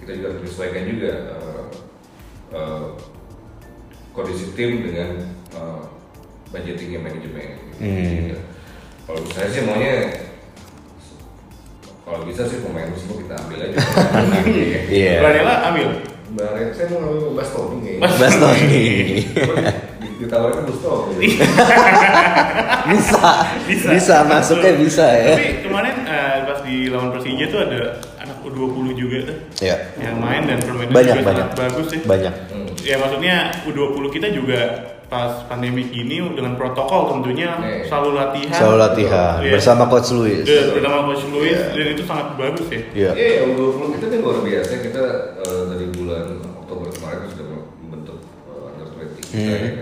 kita 0.00 0.10
juga 0.16 0.26
harus 0.32 0.40
menyesuaikan 0.40 0.84
juga 0.88 1.12
eh, 1.36 1.64
eh, 2.56 2.84
kondisi 4.16 4.56
tim 4.56 4.88
dengan 4.88 5.10
budgetingnya 6.50 7.00
manajemen 7.00 7.46
gitu. 7.54 7.74
Hmm. 7.80 8.42
Kalau 9.06 9.20
saya 9.30 9.48
sih 9.48 9.62
maunya 9.62 9.94
kalau 12.02 12.26
bisa 12.26 12.42
sih 12.44 12.58
pemain 12.58 12.90
semua 12.94 13.16
kita 13.18 13.34
ambil 13.38 13.58
aja. 13.62 13.76
Iya. 14.90 15.12
Ranela 15.20 15.54
ambil. 15.70 15.88
Bareng 16.30 16.70
saya 16.70 16.86
mau 16.90 16.98
ngambil 17.00 17.34
Bastoni 17.34 17.76
kayaknya. 17.80 18.08
Bastoni. 18.18 18.82
Ditawarin 20.18 20.62
Bastoni. 20.64 21.26
bisa. 22.90 23.24
Bisa. 23.66 23.88
Bisa 23.90 24.16
masuknya 24.24 24.72
bisa 24.76 25.06
ya. 25.06 25.34
Tapi 25.34 25.46
kemarin 25.62 25.94
eh, 26.02 26.36
pas 26.46 26.58
di 26.62 26.76
lawan 26.86 27.10
Persija 27.10 27.46
tuh 27.46 27.60
ada 27.62 27.80
anak 28.18 28.38
U20 28.42 28.86
juga 28.94 29.16
tuh 29.26 29.36
Ya. 29.58 29.76
yang 29.98 30.18
main 30.18 30.46
dan 30.46 30.58
permainan 30.58 30.94
Banyak 30.94 31.14
juga 31.16 31.26
banyak. 31.26 31.46
sangat 31.46 31.58
bagus 31.58 31.86
sih. 31.90 32.00
Banyak. 32.02 32.34
Hmm. 32.50 32.68
Ya 32.82 32.96
maksudnya 32.98 33.34
U20 33.66 34.04
kita 34.10 34.28
juga 34.30 34.60
pas 35.10 35.42
pandemi 35.44 35.90
ini 35.90 36.22
dengan 36.30 36.54
protokol 36.54 37.10
tentunya 37.10 37.58
Nih. 37.58 37.82
selalu 37.82 38.14
latihan. 38.14 38.54
Selalu 38.54 38.76
latihan 38.78 39.34
Iya. 39.42 39.52
bersama 39.52 39.84
coach 39.90 40.10
Luis. 40.14 40.46
Iya, 40.46 40.70
bersama 40.70 40.98
Coach 41.02 41.24
Luis 41.28 41.58
Iya. 41.58 41.74
dan 41.74 41.86
itu 41.90 42.02
sangat 42.06 42.26
bagus 42.38 42.66
ya. 42.70 42.80
Iya. 42.94 43.10
Iya, 43.18 43.30
yang 43.42 43.48
U20 43.58 43.98
kita 43.98 44.06
kan 44.06 44.18
luar 44.22 44.38
biasa. 44.40 44.72
Kita 44.78 45.02
eh, 45.42 45.62
dari 45.66 45.86
bulan 45.90 46.26
Oktober 46.56 46.86
kemarin 46.94 47.26
sudah 47.26 47.46
membentuk 47.82 48.18
eh, 48.22 48.68
under 48.70 48.86
20 48.86 49.10
kita. 49.18 49.34
Hmm. 49.34 49.50
ya 49.50 49.58
kan. 49.58 49.74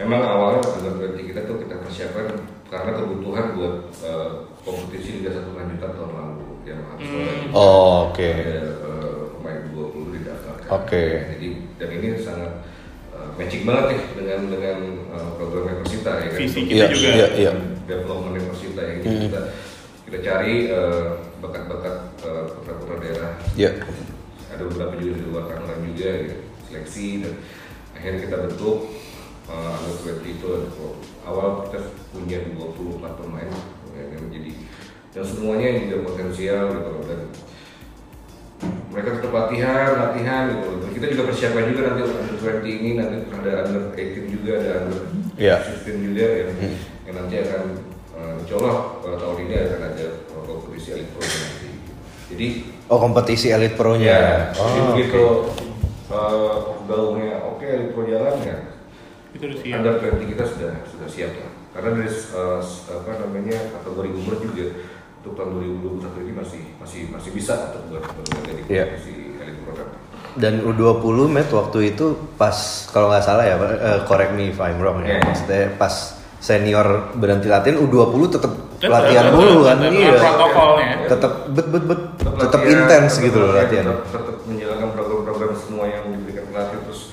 Memang 0.00 0.20
awalnya 0.22 0.60
under 0.62 0.92
20 1.02 1.26
kita 1.26 1.40
tuh 1.44 1.56
kita 1.58 1.74
persiapkan 1.82 2.26
karena 2.70 2.90
kebutuhan 2.94 3.44
buat 3.58 3.74
eh, 4.00 4.28
kompetisi 4.62 5.18
Liga 5.18 5.34
1 5.34 5.50
lanjutan 5.50 5.90
tahun 5.92 6.12
lalu 6.14 6.46
yang 6.62 6.80
harus 6.86 7.02
Hmm. 7.02 7.50
Oh, 7.50 8.06
oke. 8.06 8.22
Ada 8.22 8.54
eh, 8.86 9.18
pemain 9.34 9.58
20 9.74 10.14
didaftarkan. 10.14 10.68
Oke. 10.70 11.04
Jadi 11.34 11.48
dan 11.74 11.88
ini 11.90 12.08
sangat 12.14 12.52
matching 13.40 13.64
banget 13.64 13.84
nih 13.88 14.00
dengan 14.14 14.40
dengan 14.52 14.78
eh, 15.10 15.28
program 15.34 15.80
Persita 15.80 16.12
ya 16.20 16.28
kan. 16.28 16.38
Visi 16.38 16.60
kita 16.68 16.84
juga. 16.92 17.08
iya, 17.16 17.26
iya. 17.34 17.52
Development 17.88 18.44
Persita 18.52 18.82
yang 18.84 18.98
Hmm. 19.00 19.22
kita 19.26 19.40
kita 20.04 20.18
cari 20.20 20.54
eh, 20.68 21.08
bakat-bakat 21.40 21.96
eh, 22.20 22.42
putra-putra 22.52 22.96
daerah 23.00 23.32
Iya. 23.56 23.70
ada 24.50 24.62
beberapa 24.66 24.94
juga 24.98 25.14
di 25.16 25.24
luar 25.24 25.44
Tangerang 25.48 25.82
juga 25.88 26.08
ya. 26.20 26.34
seleksi 26.68 27.06
dan 27.24 27.34
akhirnya 27.96 28.20
kita 28.24 28.36
bentuk 28.46 28.78
uh, 29.50 29.74
under 29.74 30.22
20 30.22 30.38
itu 30.38 30.48
awal 31.26 31.66
kita 31.66 31.82
punya 32.14 32.38
24 32.54 33.02
pemain 33.18 33.50
ya, 33.90 34.02
yang 34.06 34.22
menjadi 34.22 34.52
dan 35.10 35.24
semuanya 35.26 35.68
juga 35.82 35.96
potensial 36.06 36.70
gitu 36.70 36.90
dan 37.10 37.20
mereka 38.90 39.08
tetap 39.18 39.32
latihan, 39.32 39.88
latihan 39.96 40.42
gitu. 40.52 40.70
Dan 40.82 40.90
kita 40.92 41.06
juga 41.14 41.22
persiapkan 41.32 41.64
juga 41.70 41.80
nanti 41.88 42.00
under 42.04 42.36
20 42.36 42.78
ini 42.80 42.90
nanti 42.98 43.16
ada 43.32 43.52
under 43.64 43.82
18 43.96 44.34
juga, 44.34 44.52
ada 44.60 44.70
under 44.84 45.02
Iya. 45.40 45.56
16 45.64 46.06
juga 46.10 46.24
ya. 46.26 46.44
Yang 47.08 47.14
nanti 47.16 47.34
akan 47.40 47.62
uh, 48.12 48.34
insya 48.44 48.54
Allah 48.60 48.76
uh, 49.00 49.16
tahun 49.16 49.36
ini 49.48 49.54
akan 49.56 49.80
ada 49.94 50.06
uh, 50.36 50.42
kompetisi 50.44 50.88
elite 50.92 51.10
pro 51.16 51.22
nanti. 51.24 51.68
Jadi 52.30 52.48
Oh 52.90 52.98
kompetisi 52.98 53.54
Elite 53.54 53.78
Pro-nya. 53.78 54.02
ya, 54.02 54.34
oh, 54.58 54.66
jadi 54.66 54.80
oke. 54.82 54.90
begitu 54.98 55.22
uh, 56.10 56.74
gaungnya 56.90 57.38
oke 57.46 57.62
elite 57.62 57.94
pro 57.94 58.02
jalan 58.02 58.34
ya. 58.42 58.56
Itu 59.30 59.46
udah 59.46 59.58
siap. 59.62 59.78
Under 59.78 59.94
20 60.02 60.32
kita 60.34 60.42
sudah 60.42 60.72
sudah 60.90 61.06
siap 61.06 61.32
lah. 61.38 61.50
Karena 61.70 62.02
dari 62.02 62.10
uh, 62.10 62.58
apa 62.90 63.10
namanya 63.22 63.58
kategori 63.78 64.10
umur 64.10 64.34
juga 64.42 64.89
untuk 65.20 65.36
tahun 65.36 65.50
2021 65.84 66.24
ini 66.24 66.32
masih 66.32 66.60
masih 66.80 67.00
masih 67.12 67.30
bisa 67.36 67.52
untuk 67.68 67.82
buat 67.92 68.04
buat 68.08 68.40
jadi 68.40 68.60
Iya. 68.72 68.84
kompetisi 68.88 69.12
elite 69.36 69.60
pro 69.68 69.72
kan. 69.76 69.88
Dan 70.30 70.54
U20 70.64 71.16
Matt 71.28 71.50
waktu 71.52 71.78
itu 71.92 72.16
pas 72.40 72.56
kalau 72.88 73.12
nggak 73.12 73.24
salah 73.24 73.44
ya, 73.44 73.56
eh, 73.60 74.00
correct 74.08 74.32
me 74.32 74.48
if 74.48 74.56
I'm 74.56 74.80
wrong 74.80 75.04
ya. 75.04 75.20
Iya. 75.20 75.28
Maksudnya 75.28 75.76
pas 75.76 75.92
senior 76.40 77.12
berhenti 77.12 77.52
latihan 77.52 77.76
U20 77.76 78.32
tetap 78.32 78.52
latihan 78.80 79.28
dulu 79.28 79.68
kan. 79.68 79.76
Iya. 79.84 80.16
protokolnya. 80.16 80.88
Tetap 81.04 81.32
bet 81.52 81.66
bet 81.68 81.84
bet 81.84 82.00
Tetap 82.40 82.60
intens 82.64 83.12
gitu 83.20 83.36
loh 83.36 83.52
latihan. 83.52 83.84
Tetap, 84.08 84.36
menjalankan 84.48 84.88
program-program 84.96 85.52
semua 85.52 85.84
yang 85.84 86.08
diberikan 86.16 86.48
pelatih 86.48 86.80
terus 86.88 87.12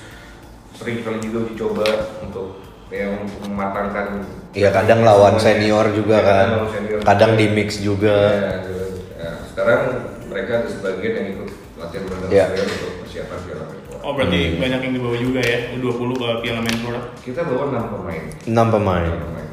sering 0.72 1.04
kali 1.04 1.20
juga 1.20 1.44
dicoba 1.44 1.86
untuk 2.24 2.64
yang 2.88 3.20
untuk 3.20 3.44
mematangkan 3.52 4.24
Iya 4.58 4.74
kadang 4.74 5.00
lawan 5.00 5.38
senior 5.38 5.86
juga 5.92 6.18
Iya, 6.18 6.26
kan. 6.26 6.46
senior 6.68 6.98
Kadang 7.00 7.30
juga. 7.32 7.40
di 7.40 7.46
mix 7.48 7.68
juga. 7.78 8.16
Iya, 8.18 8.50
gitu. 8.58 8.74
Nah, 9.14 9.34
sekarang 9.46 9.80
mereka 10.26 10.50
ada 10.56 10.68
sebagian 10.68 11.12
yang 11.14 11.26
ikut 11.32 11.48
latihan 11.76 12.02
berenang 12.04 12.28
Iya. 12.28 12.44
senior 12.48 12.66
untuk 12.68 12.90
persiapan 12.98 13.38
Piala 13.40 13.64
Menpora. 13.64 13.98
Oh 14.00 14.12
berarti 14.12 14.40
Hmm. 14.40 14.58
banyak 14.58 14.80
yang 14.80 14.94
dibawa 14.94 15.16
juga 15.16 15.40
ya 15.40 15.58
U20 15.72 16.10
ke 16.12 16.28
Piala 16.42 16.60
Menpora. 16.60 17.00
Kita 17.20 17.40
bawa 17.44 17.62
6 17.68 17.84
pemain. 17.88 18.22
6 18.44 18.66
pemain. 18.68 19.06
Enam 19.06 19.22
pemain. 19.24 19.46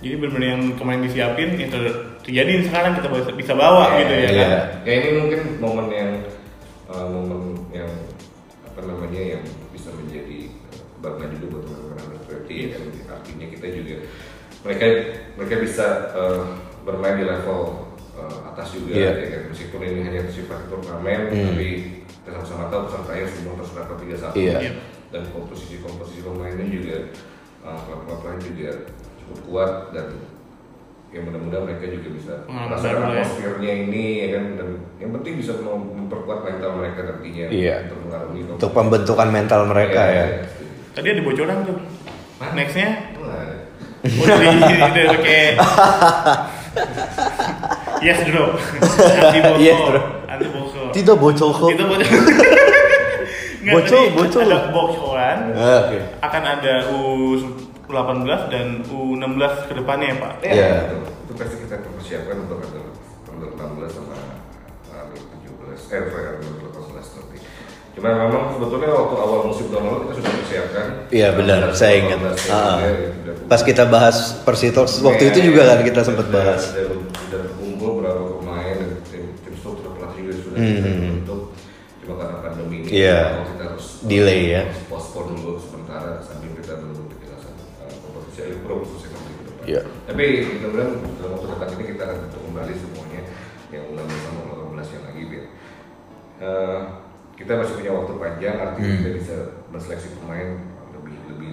Jadi 0.00 0.14
benar-benar 0.14 0.48
yang 0.50 0.62
kemarin 0.74 1.00
disiapin 1.02 1.48
itu 1.56 1.78
terjadi 2.22 2.52
sekarang 2.62 2.92
kita 2.94 3.08
bisa, 3.10 3.30
bisa 3.34 3.52
bawa 3.54 3.84
gitu 3.98 4.12
ya 4.14 4.28
Iya. 4.30 4.40
kan. 4.42 4.52
Ya 4.84 4.92
ini 4.94 5.08
mungkin 5.18 5.40
momen 5.58 5.86
yang 5.88 6.10
uh, 6.86 7.04
momen 7.04 7.33
mereka 14.64 14.84
mereka 15.34 15.54
bisa 15.60 15.86
uh, 16.10 16.42
bermain 16.82 17.16
di 17.16 17.24
level 17.24 17.60
uh, 18.12 18.38
atas 18.48 18.72
juga 18.72 18.92
Iya. 18.92 19.10
ya 19.14 19.28
kan 19.30 19.42
meskipun 19.48 19.80
ini 19.80 20.00
hanya 20.02 20.20
sifat 20.26 20.66
turnamen 20.66 21.20
Hmm. 21.28 21.52
tapi 21.52 21.68
kita 22.02 22.28
sama-sama 22.34 22.64
tahu 22.66 22.80
pesertanya 22.88 23.24
semua 23.28 23.54
terserah 23.54 23.86
ke 23.86 23.94
31 24.00 24.34
Iya. 24.34 24.56
Iya. 24.58 24.72
dan 25.10 25.22
komposisi-komposisi 25.30 26.20
pemainnya 26.20 26.66
juga 26.66 26.96
uh, 27.62 27.78
klub-klub 27.78 28.20
lain 28.22 28.40
juga 28.42 28.70
cukup 29.20 29.38
kuat 29.44 29.72
dan 29.92 30.06
yang 31.08 31.24
mudah-mudahan 31.24 31.64
mereka 31.64 31.86
juga 31.88 32.08
bisa 32.10 32.32
merasakan 32.44 32.90
ya. 33.06 33.22
atmosfernya 33.22 33.72
ini 33.86 34.04
ya 34.18 34.28
kan 34.32 34.44
dan 34.58 34.68
yang 34.98 35.10
penting 35.14 35.34
bisa 35.38 35.52
mem- 35.56 35.90
memperkuat 35.94 36.42
mental 36.42 36.70
mereka 36.74 37.00
nantinya 37.04 37.46
Iya. 37.46 37.76
untuk 37.86 37.98
mengarungi 38.02 38.40
Untuk 38.50 38.72
pembentukan 38.72 39.28
mental 39.30 39.60
mereka 39.64 40.00
ya. 40.02 40.26
Tadi 40.90 41.08
ada 41.08 41.22
bocoran 41.22 41.58
tuh. 41.62 41.78
Nextnya 42.50 43.13
udah 44.04 44.36
di 44.36 44.74
udah 44.76 45.04
Yes 48.04 48.20
bro. 48.28 48.44
Anti 48.52 49.40
bocor. 49.48 49.60
Yes, 49.64 49.78
bro. 49.80 50.00
Anti 50.28 50.46
bocor. 50.52 50.86
Tidak 50.92 51.16
bocor 51.16 51.50
kok. 51.56 51.68
Itu 51.72 51.84
bocor. 51.88 52.20
Bocor, 53.64 54.02
bocor. 54.12 54.40
Ada 54.44 54.58
bocoran. 54.68 55.38
Ah, 55.56 55.80
Oke. 55.88 55.98
Akan 56.20 56.42
ada 56.44 56.74
U18 56.92 58.28
dan 58.52 58.66
U16 58.84 59.42
ke 59.64 59.72
depannya 59.72 60.06
ya 60.12 60.16
Pak. 60.20 60.32
ya, 60.42 60.52
Iya. 60.52 60.68
itu, 60.84 60.96
itu 61.00 61.32
pasti 61.32 61.56
kita 61.64 61.76
persiapkan 61.80 62.36
untuk 62.44 62.60
under 62.60 63.48
16 63.56 63.88
sama 63.88 64.16
under 64.92 65.16
17 65.16 65.80
eh 65.96 66.02
sorry, 66.12 66.26
under 66.44 66.68
18 66.76 66.92
nanti 66.92 67.36
cuma 67.94 68.10
memang 68.10 68.50
sebetulnya 68.50 68.90
waktu 68.90 69.14
awal 69.16 69.40
musim 69.46 69.66
tahun 69.70 69.84
lalu 69.84 69.98
kita 70.02 70.14
sudah 70.18 70.32
persiapkan 70.36 70.86
Iya 71.08 71.28
benar, 71.32 71.60
saya 71.72 71.94
ingat. 71.96 72.18
18 72.18 72.42
ya, 72.42 72.50
Ah. 72.50 72.76
ya, 72.82 72.90
sudah 73.14 73.34
Pas 73.44 73.60
kita 73.62 73.84
bahas 73.86 74.16
Persito 74.40 74.82
waktu 74.82 75.24
itu 75.28 75.38
juga 75.44 75.62
kan 75.68 75.80
kita 75.80 76.00
sempat 76.02 76.26
bahas. 76.28 76.74
Sudah, 76.74 76.90
terkumpul 77.30 78.00
beberapa 78.00 78.22
pemain 78.36 78.74
dan 78.74 78.92
tim, 79.06 79.24
tim 79.40 79.54
struktur 79.54 79.94
pelatih 79.94 80.20
juga 80.22 80.32
sudah 80.36 80.56
Hmm. 80.56 80.74
bisa 80.74 80.88
dibentuk. 80.90 81.40
Cuma 82.00 82.14
karena 82.18 82.36
pandemi 82.40 82.76
ini 82.82 82.88
Iya. 82.90 83.20
kalau 83.30 83.46
kita 83.48 83.64
harus 83.70 83.86
Delay 84.02 84.40
ya. 84.50 84.62
postpone 84.86 85.28
dulu 85.32 85.52
sementara 85.56 86.10
sambil 86.20 86.50
kita 86.52 86.72
menunggu 86.76 87.04
kejelasan 87.14 87.54
uh, 87.78 87.88
kompetisi 88.02 88.58
Pro 88.60 88.74
khususnya 88.82 89.08
nanti 89.14 89.30
ke 89.30 89.42
depan. 89.46 89.64
Iya. 89.64 89.80
Tapi 90.04 90.24
mudah-mudahan 90.50 90.90
dalam 91.14 91.30
waktu 91.32 91.46
dekat 91.48 91.68
ini 91.72 91.84
kita 91.94 92.02
akan 92.04 92.18
kembali 92.28 92.74
semuanya 92.74 93.22
yang 93.70 93.84
ulang 93.88 94.08
sama 94.20 94.40
18 94.50 94.88
yang 94.90 95.04
lagi 95.04 95.22
biar 95.24 95.44
uh, 96.40 96.80
kita 97.44 97.60
masih 97.60 97.74
punya 97.76 97.92
waktu 97.92 98.12
panjang 98.16 98.56
artinya 98.56 98.88
Hmm. 98.88 98.98
kita 99.04 99.10
bisa 99.14 99.36
menseleksi 99.68 100.08
pemain 100.16 100.48
lebih 100.96 101.14
lebih 101.28 101.50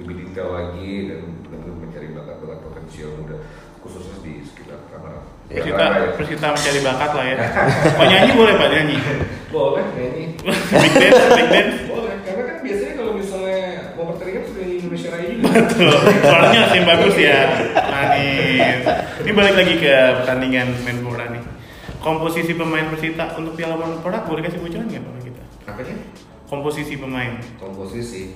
lebih 0.00 0.14
detail 0.24 0.48
lagi 0.50 0.90
dan 1.12 1.20
benar-benar 1.44 1.76
mencari 1.84 2.06
bakat-bakat 2.10 2.58
potensial 2.64 3.12
muda 3.14 3.36
khususnya 3.78 4.16
di 4.24 4.40
sekitar 4.40 4.80
kamar. 4.88 5.22
Iya. 5.48 5.60
Persita, 5.62 5.84
Persita 6.16 6.46
mencari 6.50 6.80
bakat 6.82 7.10
lah 7.12 7.24
ya. 7.24 7.36
Oh 8.00 8.04
nyanyi 8.04 8.30
boleh 8.32 8.54
Pak 8.56 8.68
nyanyi. 8.68 8.96
Boleh 9.48 9.84
nyanyi. 9.94 10.24
Big 10.82 10.92
dance, 10.96 11.24
big 11.30 11.48
dance. 11.48 11.78
Boleh, 11.86 12.14
karena 12.24 12.42
kan 12.42 12.56
biasanya 12.60 12.92
kalau 12.96 13.12
misalnya 13.14 13.60
mau 13.94 14.04
pertandingan 14.12 14.42
sudah 14.44 14.62
nyanyi 14.64 14.76
Indonesia 14.80 15.08
Raya 15.12 15.26
juga. 15.30 15.48
Betul. 15.54 15.92
Suaranya 16.20 16.58
masih 16.64 16.80
bagus 16.84 17.14
ya. 17.16 17.38
Manis. 17.86 18.82
Ini 19.20 19.30
balik 19.32 19.54
lagi 19.56 19.74
ke 19.76 19.94
pertandingan 20.24 20.68
Menpora 20.84 21.26
nih. 21.30 21.42
Komposisi 21.98 22.52
pemain 22.54 22.86
Persita 22.88 23.34
untuk 23.34 23.54
Piala 23.54 23.74
Menpora 23.74 24.22
boleh 24.22 24.42
kasih 24.42 24.58
bocoran 24.58 24.86
nggak 24.86 25.02
Pak 25.02 25.12
kita? 25.68 25.74
Apanya? 25.74 25.96
Komposisi 26.44 26.94
pemain. 26.96 27.32
Komposisi. 27.56 28.32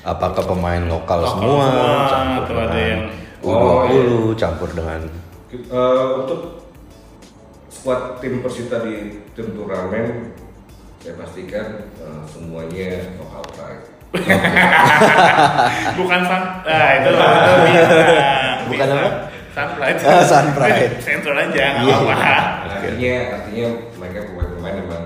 Apakah 0.00 0.44
pemain 0.46 0.84
lokal, 0.84 1.18
Lokal 1.18 1.32
semua, 1.34 1.64
semua, 1.64 1.92
campur 2.06 2.54
atau 2.54 2.56
ada 2.62 2.80
yang- 2.80 3.08
U20 3.40 3.92
campur 4.34 4.68
dengan 4.70 5.00
Eh, 5.54 5.70
untuk 6.18 6.66
squad 7.68 8.18
tim 8.18 8.40
Persita 8.40 8.82
di 8.82 9.22
tim 9.32 9.54
turnamen 9.54 10.32
saya 10.98 11.14
pastikan 11.14 11.66
eh, 11.94 12.22
semuanya 12.26 12.90
lokal 13.14 13.44
pride. 13.50 13.84
Bukan 15.94 16.20
Sun. 16.22 16.42
Ah 16.64 16.90
itu 16.96 17.10
itu 17.12 17.24
bisa. 17.68 17.98
Bukan 18.66 18.86
apa? 18.90 19.10
Sunpride. 19.54 19.98
Ah, 20.02 20.24
Sunpride. 20.32 20.86
Sensor 20.98 21.34
aja 21.34 21.64
nggak 21.78 21.84
Iya. 21.84 21.94
apa-apa. 21.94 22.34
artinya 22.66 23.14
artinya 23.32 23.66
mereka 23.94 24.18
pemain-pemain 24.26 24.74
memang 24.82 25.04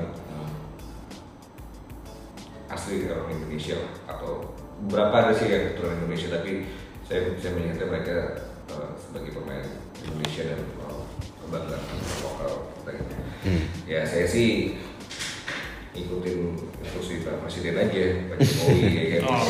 asli 2.89 3.05
orang 3.05 3.37
Indonesia 3.37 3.77
atau 4.09 4.49
beberapa 4.89 5.13
ada 5.21 5.37
sih 5.37 5.53
yang 5.53 5.77
keturunan 5.77 6.01
Indonesia 6.01 6.41
tapi 6.41 6.65
saya 7.05 7.37
saya 7.37 7.53
melihatnya 7.53 7.85
mereka 7.85 8.17
eh, 8.73 8.91
sebagai 8.97 9.37
pemain 9.37 9.61
Indonesia 10.09 10.43
dan 10.49 10.61
eh, 10.65 11.05
kebanggaan 11.45 11.83
lokal 12.25 12.53
kita 12.81 12.91
gitu. 12.97 13.13
Hmm. 13.45 13.63
Ya 13.85 14.09
saya 14.09 14.25
sih 14.25 14.81
ikutin 15.93 16.57
instruksi 16.81 17.29
Pak 17.29 17.45
Presiden 17.45 17.77
aja 17.77 18.05
Pak 18.33 18.37
Jokowi 18.41 18.81
ya 18.89 19.05
kan. 19.21 19.23
Oh. 19.29 19.37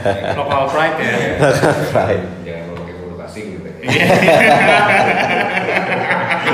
Ya 0.00 0.20
kan? 0.24 0.40
Local 0.40 0.64
pride 0.72 0.96
ya. 1.04 1.12
Pride. 1.92 2.24
Jangan 2.48 2.64
memakai 2.64 2.94
produk 2.96 3.20
asing 3.28 3.46
gitu. 3.60 3.68
Iya. 3.80 4.08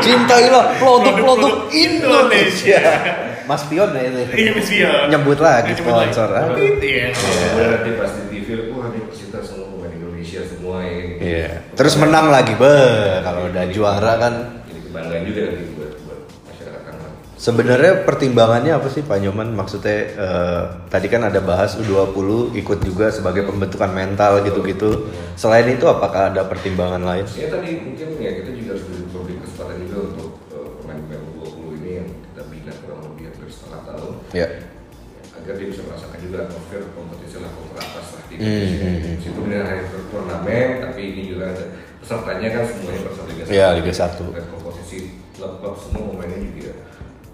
Cintailah 0.03 0.75
produk-produk 0.79 1.71
Produk-produk 1.71 1.75
Indonesia. 1.75 2.83
Mas 3.47 3.63
Pion 3.65 3.91
ya 3.91 4.03
itu. 4.03 4.19
Iya, 4.35 4.51
Mas 4.53 4.69
Pion. 4.69 5.07
Nyebut 5.09 5.39
lagi 5.39 5.73
Nyebut 5.73 5.87
sponsor. 5.87 6.29
ah. 6.31 6.45
Iya. 6.83 7.07
Kemudian 7.15 7.69
nanti 7.71 7.91
pas 7.95 8.11
di 8.13 8.25
TV, 8.35 8.49
wah 8.71 8.87
ini 8.91 9.01
Persita 9.07 9.39
semua 9.41 9.67
pemain 9.71 9.93
Indonesia 9.93 10.41
semua 10.43 10.77
ya. 10.83 10.99
Iya. 11.17 11.49
Terus 11.73 11.95
menang 11.97 12.27
lagi, 12.29 12.53
be. 12.55 12.77
Kalau 13.23 13.41
udah 13.47 13.65
juara 13.71 14.13
kan. 14.19 14.35
Jadi 14.67 14.81
kebanggaan 14.85 15.23
juga 15.25 15.41
nanti 15.47 15.65
buat 15.73 15.93
buat 16.03 16.21
masyarakat 16.51 16.81
Tangerang. 16.83 17.15
Sebenarnya 17.37 17.93
pertimbangannya 18.03 18.73
apa 18.75 18.89
sih 18.89 19.03
Pak 19.03 19.19
Nyoman? 19.23 19.49
Maksudnya 19.55 19.97
eh, 20.11 20.63
tadi 20.91 21.07
kan 21.07 21.23
ada 21.23 21.39
bahas 21.39 21.79
U20 21.79 22.51
ikut 22.57 22.79
juga 22.83 23.15
sebagai 23.15 23.47
pembentukan 23.47 23.91
mental 23.91 24.43
gitu-gitu. 24.43 25.07
Selain 25.35 25.69
itu 25.69 25.87
apakah 25.87 26.35
ada 26.35 26.43
pertimbangan 26.43 27.01
lain? 27.01 27.25
Ya 27.39 27.47
tadi 27.47 27.79
mungkin 27.79 28.09
ya 28.19 28.31
kita 28.43 28.51
juga 28.51 28.71
harus 28.75 28.85
Ya. 34.37 34.49
agar 35.33 35.55
dia 35.57 35.69
bisa 35.71 35.83
merasakan 35.87 36.19
juga 36.21 36.37
atmosfer 36.45 36.81
kompetisi 36.93 37.37
level 37.39 37.65
teratas 37.71 38.07
lah 38.13 38.23
di 38.27 38.35
Indonesia. 38.35 38.83
hmm, 38.83 38.97
hmm. 38.99 39.15
Meskipun 39.17 39.43
ini 39.47 39.57
hari 39.63 39.83
turnamen, 40.11 40.69
tapi 40.83 41.01
ini 41.07 41.23
juga 41.31 41.45
ada 41.55 41.65
pesertanya 42.03 42.49
kan 42.51 42.63
semuanya 42.67 43.01
peserta 43.07 43.23
Liga 43.31 43.43
Iya, 43.47 43.67
1. 43.73 43.79
Liga 43.79 43.93
1. 43.95 44.35
Dan 44.35 44.45
komposisi 44.51 44.99
klub-klub 45.39 45.75
semua 45.79 46.03
pemainnya 46.11 46.39
juga 46.51 46.73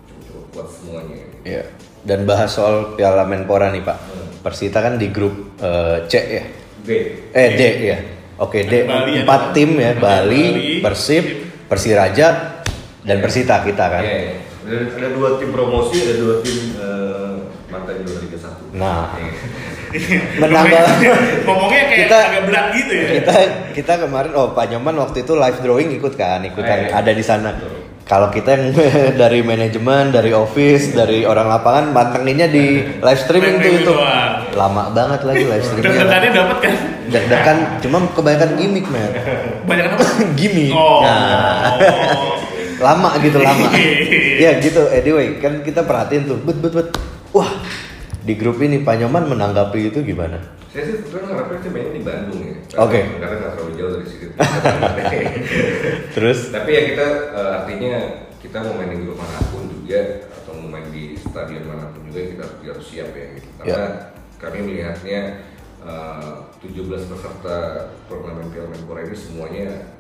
cukup-cukup 0.07 0.45
kuat 0.53 0.69
semuanya. 0.69 1.17
Iya. 1.43 1.63
Dan 2.03 2.21
bahas 2.27 2.51
soal 2.53 2.99
Piala 2.99 3.25
Menpora 3.25 3.73
nih 3.73 3.81
Pak. 3.81 3.99
Hmm. 3.99 4.29
Persita 4.45 4.79
kan 4.85 4.95
di 5.01 5.09
grup 5.09 5.57
eh, 5.63 6.05
C 6.11 6.15
ya. 6.19 6.45
B. 6.83 6.89
Eh 7.33 7.49
D 7.57 7.63
ya. 7.87 7.99
Oke 8.43 8.67
D 8.67 8.85
Bali 8.85 9.23
empat 9.23 9.41
ada. 9.41 9.55
tim 9.55 9.71
ya 9.79 9.95
Bali, 9.95 10.45
Bali, 10.51 10.69
Persib, 10.83 11.25
Persiraja 11.71 12.59
dan 13.07 13.17
Persita 13.23 13.63
kita 13.63 13.85
kan. 13.87 14.03
Iya, 14.05 14.19
iya. 14.19 14.35
Ada, 14.63 14.77
ada 14.93 15.09
dua 15.11 15.29
tim 15.37 15.51
promosi, 15.51 15.97
ada 16.01 16.15
dua 16.17 16.35
tim 16.39 16.59
eh, 16.73 17.33
mantan 17.67 17.95
juara 18.01 18.19
Liga 18.21 18.39
1. 18.39 18.75
Nah. 18.75 19.05
Iya. 19.17 19.31
Menanggal 20.39 20.85
Ngomongnya 21.43 21.83
kayak 21.85 22.01
Kita- 22.01 22.25
agak 22.27 22.43
berat 22.47 22.67
gitu 22.73 22.93
ya. 22.95 23.07
kita 23.13 23.35
kita 23.73 23.93
kemarin 24.01 24.33
oh 24.33 24.49
Pak 24.51 24.65
Nyoman 24.67 24.97
waktu 24.99 25.21
itu 25.21 25.33
live 25.35 25.59
drawing 25.61 25.93
ikut 25.93 26.15
kan 26.15 26.41
ikutan 26.41 26.79
Oh, 26.79 26.87
iya. 26.87 26.97
ada 26.97 27.13
di 27.13 27.21
sana 27.21 27.53
kalau 28.03 28.29
kita 28.29 28.51
yang 28.51 28.65
dari 29.21 29.41
manajemen 29.43 30.09
dari 30.09 30.33
office 30.33 30.91
dari 30.91 31.23
orang 31.23 31.45
lapangan 31.47 31.93
mantenginnya 31.93 32.49
di 32.49 32.65
live 32.95 33.21
streaming 33.21 33.57
tuh 33.59 33.73
itu 33.75 33.93
lama 34.53 34.89
banget 34.91 35.21
lagi 35.23 35.45
live 35.45 35.61
streamingnya 35.63 35.93
Deg-degannya 36.01 36.31
dapat 36.35 36.59
kan? 36.59 36.75
deg-degan 37.07 37.57
cuma 37.79 37.97
kebanyakan 38.11 38.51
gimmick 38.55 38.87
man 38.89 39.11
Banyak 39.63 39.87
apa? 39.91 40.05
gimmick 40.41 40.73
Oh. 40.73 41.05
nah 41.05 41.77
lama 42.83 43.11
gitu 43.23 43.39
lama 43.39 43.67
ya 44.43 44.59
gitu 44.59 44.83
anyway 44.91 45.39
kan 45.39 45.63
kita 45.63 45.87
perhatiin 45.87 46.27
tuh 46.27 46.39
bet 46.43 46.59
bet 46.59 46.73
bet 46.75 46.89
wah 47.31 47.51
di 48.23 48.35
grup 48.39 48.59
ini 48.63 48.83
Pak 48.83 49.03
Nyoman 49.03 49.31
menanggapi 49.31 49.91
itu 49.91 50.03
gimana 50.03 50.39
Saya 50.73 50.89
sih 50.89 51.05
sebenarnya 51.05 51.37
ngarepnya 51.37 51.59
sih 51.61 51.69
mainnya 51.69 51.93
di 51.93 52.01
Bandung 52.01 52.41
ya. 52.49 52.57
Oke. 52.81 53.01
Karena 53.05 53.37
nggak 53.37 53.53
terlalu 53.53 53.73
jauh 53.77 53.93
dari 53.93 54.07
situ. 54.09 54.27
terus 56.17 56.39
Tapi 56.49 56.71
ya 56.73 56.83
kita 56.89 57.07
eh, 57.37 57.51
artinya 57.61 57.95
kita 58.41 58.57
mau 58.65 58.81
main 58.81 58.89
di 58.89 59.05
grup 59.05 59.21
mana 59.21 59.41
pun 59.53 59.69
juga 59.69 60.01
atau 60.33 60.57
mau 60.57 60.73
main 60.73 60.89
di 60.89 61.13
stadion 61.21 61.69
mana 61.69 61.93
pun 61.93 62.09
juga 62.09 62.25
kita 62.25 62.43
harus, 62.49 62.65
harus 62.73 62.87
siap 62.89 63.13
ya. 63.13 63.27
Gitu. 63.37 63.49
Karena 63.61 64.17
kami 64.41 64.59
melihatnya 64.65 65.21
eh, 65.85 66.33
17 66.65 66.89
peserta 67.05 67.57
turnamen 68.09 68.49
Piala 68.49 68.73
Menpora 68.73 69.05
ini 69.05 69.13
semuanya 69.13 69.93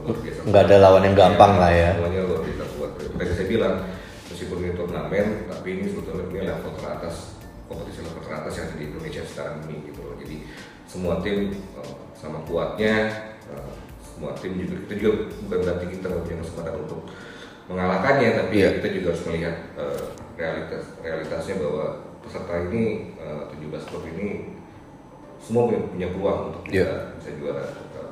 luar 0.00 0.18
biasa. 0.18 0.38
Nggak 0.48 0.62
ada 0.66 0.76
lawan 0.80 1.02
yang 1.04 1.16
gampang 1.16 1.52
lah 1.60 1.70
ya. 1.72 1.90
Semuanya 1.96 2.20
luar 2.24 2.40
biasa 2.42 2.64
kuat. 2.76 2.90
Tadi 2.98 3.32
saya 3.36 3.46
bilang 3.48 3.74
meskipun 4.32 4.56
ini 4.64 4.72
turnamen 4.74 5.26
tapi 5.46 5.68
ini 5.76 5.84
sebetulnya 5.92 6.24
ini 6.28 6.40
level 6.48 6.72
teratas 6.80 7.16
kompetisi 7.68 8.00
level 8.04 8.22
teratas 8.24 8.52
yang 8.56 8.66
ada 8.68 8.76
di 8.76 8.84
Indonesia 8.88 9.22
sekarang 9.24 9.54
ini 9.68 9.76
gitu 9.92 10.00
loh. 10.04 10.14
Jadi 10.16 10.36
semua 10.88 11.14
tim 11.24 11.52
eh, 11.52 11.94
sama 12.16 12.38
kuatnya 12.44 12.94
eh, 13.48 13.70
semua 14.02 14.32
tim 14.36 14.52
juga 14.56 14.74
kita 14.86 14.94
juga 15.00 15.12
bukan 15.48 15.58
berarti 15.64 15.84
kita 15.88 16.04
nggak 16.08 16.22
punya 16.24 16.38
kesempatan 16.44 16.74
untuk 16.84 17.00
mengalahkannya 17.70 18.30
tapi 18.36 18.52
Iya. 18.58 18.68
kita 18.82 18.88
juga 18.92 19.06
harus 19.14 19.24
melihat 19.30 19.56
eh, 19.78 20.02
realitas 20.36 20.82
realitasnya 21.00 21.54
bahwa 21.62 21.84
peserta 22.20 22.54
ini 22.68 23.14
eh, 23.16 23.42
17 23.56 23.88
klub 23.88 24.04
ini 24.10 24.58
semua 25.42 25.66
punya, 25.66 25.80
punya 25.90 26.08
peluang 26.14 26.40
untuk 26.54 26.62
bisa, 26.66 26.74
Iya. 26.76 26.90
bisa 27.18 27.30
juara 27.40 27.62